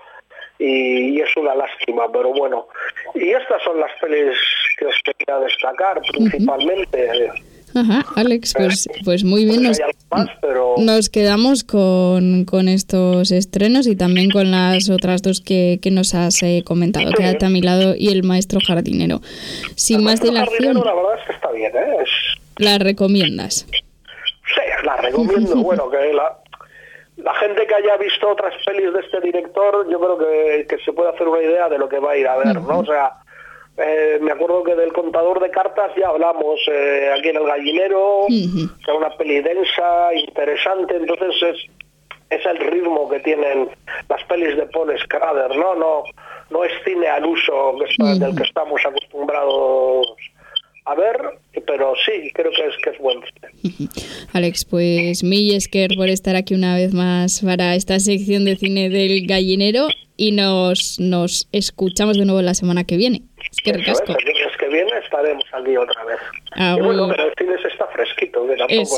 Y, 0.58 1.20
es 1.20 1.36
una 1.36 1.54
lástima, 1.54 2.10
pero 2.10 2.30
bueno. 2.30 2.68
Y 3.12 3.32
estas 3.32 3.62
son 3.62 3.78
las 3.78 3.92
pelis 4.00 4.38
que 4.78 4.86
os 4.86 4.94
quería 5.04 5.38
destacar 5.40 6.00
principalmente. 6.12 7.30
Ajá, 7.74 8.04
Alex, 8.16 8.54
pues, 8.56 8.88
pues 9.04 9.24
muy 9.24 9.44
bien. 9.44 9.62
Nos, 9.62 9.78
nos 10.78 11.08
quedamos 11.10 11.64
con, 11.64 12.44
con, 12.44 12.68
estos 12.68 13.30
estrenos 13.30 13.86
y 13.86 13.94
también 13.94 14.30
con 14.30 14.50
las 14.50 14.88
otras 14.88 15.22
dos 15.22 15.40
que, 15.40 15.78
que 15.82 15.90
nos 15.90 16.14
has 16.14 16.42
eh, 16.42 16.62
comentado, 16.64 17.10
Quédate 17.12 17.44
a 17.44 17.50
mi 17.50 17.60
lado 17.60 17.94
y 17.96 18.08
El 18.08 18.22
Maestro 18.22 18.60
Jardinero. 18.66 19.20
Sin 19.76 20.02
más 20.02 20.20
dilación. 20.20 20.76
La 20.82 20.94
verdad 20.94 21.18
es 21.20 21.26
que 21.26 21.32
está 21.32 21.50
bien, 21.52 21.72
¿eh? 21.76 22.04
¿La 22.56 22.78
recomiendas? 22.78 23.66
Sí, 23.70 24.62
la 24.84 24.96
recomiendo. 24.96 25.56
bueno, 25.62 25.90
que 25.90 26.12
la, 26.14 26.38
la 27.18 27.34
gente 27.34 27.66
que 27.66 27.74
haya 27.74 27.96
visto 27.98 28.30
otras 28.30 28.54
pelis 28.64 28.92
de 28.92 29.00
este 29.00 29.20
director, 29.20 29.86
yo 29.90 30.00
creo 30.00 30.18
que, 30.18 30.78
se 30.84 30.92
puede 30.92 31.10
hacer 31.10 31.28
una 31.28 31.42
idea 31.42 31.68
de 31.68 31.78
lo 31.78 31.88
que 31.88 31.98
va 31.98 32.12
a 32.12 32.16
ir 32.16 32.26
a 32.26 32.36
ver, 32.36 32.60
¿no? 32.60 32.78
O 32.78 32.84
sea, 32.84 33.12
eh, 33.78 34.18
me 34.20 34.32
acuerdo 34.32 34.64
que 34.64 34.74
del 34.74 34.92
contador 34.92 35.40
de 35.40 35.50
cartas 35.50 35.92
ya 35.96 36.08
hablamos 36.08 36.60
eh, 36.66 37.10
aquí 37.16 37.28
en 37.28 37.36
El 37.36 37.46
Gallinero, 37.46 38.26
que 38.28 38.90
es 38.90 38.96
una 38.96 39.16
peli 39.16 39.40
densa, 39.40 40.12
interesante, 40.14 40.96
entonces 40.96 41.34
es, 41.42 41.56
es 42.30 42.46
el 42.46 42.58
ritmo 42.58 43.08
que 43.08 43.20
tienen 43.20 43.68
las 44.08 44.24
pelis 44.24 44.56
de 44.56 44.66
Paul 44.66 44.98
Schrader, 44.98 45.56
¿no? 45.56 45.76
No, 45.76 46.02
no 46.50 46.64
es 46.64 46.72
cine 46.84 47.06
al 47.06 47.24
uso 47.24 47.76
del 48.18 48.34
que 48.36 48.42
estamos 48.42 48.80
acostumbrados 48.84 50.08
a 50.88 50.94
ver, 50.94 51.16
pero 51.66 51.92
sí, 52.04 52.30
creo 52.32 52.50
que 52.50 52.66
es, 52.66 52.74
que 52.82 52.90
es 52.90 52.98
bueno. 52.98 53.20
Alex, 54.32 54.64
pues 54.64 55.22
mil 55.22 55.54
Esker 55.54 55.94
por 55.96 56.08
estar 56.08 56.34
aquí 56.34 56.54
una 56.54 56.76
vez 56.76 56.94
más 56.94 57.42
para 57.42 57.74
esta 57.74 58.00
sección 58.00 58.46
de 58.46 58.56
cine 58.56 58.88
del 58.88 59.26
gallinero 59.26 59.88
y 60.16 60.32
nos, 60.32 60.98
nos 60.98 61.46
escuchamos 61.52 62.16
de 62.16 62.24
nuevo 62.24 62.40
la 62.40 62.54
semana 62.54 62.84
que 62.84 62.96
viene. 62.96 63.27
Es 63.50 63.60
que 63.62 63.70
el 63.70 63.84
que 64.58 64.68
viene 64.68 64.90
estaremos 65.02 65.44
aquí 65.52 65.76
otra 65.76 66.04
vez. 66.04 66.18
Ah, 66.52 66.76
y 66.78 66.82
bueno, 66.82 67.08
pero 67.08 67.28
el 67.28 67.34
cine 67.38 67.54
está 67.54 67.86
fresquito, 67.86 68.46
eso, 68.68 68.96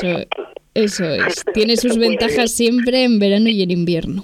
eso 0.73 1.05
es. 1.05 1.43
Tiene 1.53 1.77
sus 1.77 1.97
ventajas 1.97 2.51
siempre 2.51 3.03
en 3.03 3.19
verano 3.19 3.49
y 3.49 3.61
en 3.63 3.71
invierno. 3.71 4.23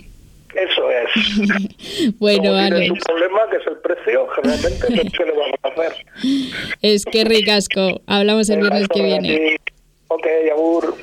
Eso 0.54 0.90
es. 0.90 2.16
bueno, 2.20 2.56
Alex. 2.56 2.92
un 2.92 2.98
problema 2.98 3.40
que 3.52 3.58
es 3.58 3.68
el 3.68 3.78
precio, 3.78 4.28
generalmente, 4.28 4.88
¿qué 5.16 5.26
le 5.26 5.32
vamos 5.32 5.60
a 5.62 5.68
hacer? 5.68 5.94
Es 6.82 7.06
que 7.06 7.24
ricasco. 7.24 8.02
Hablamos 8.08 8.50
el 8.50 8.62
viernes 8.62 8.88
que 8.88 9.04
viene. 9.04 9.58
Ok, 10.08 10.26
Agur. 10.52 10.96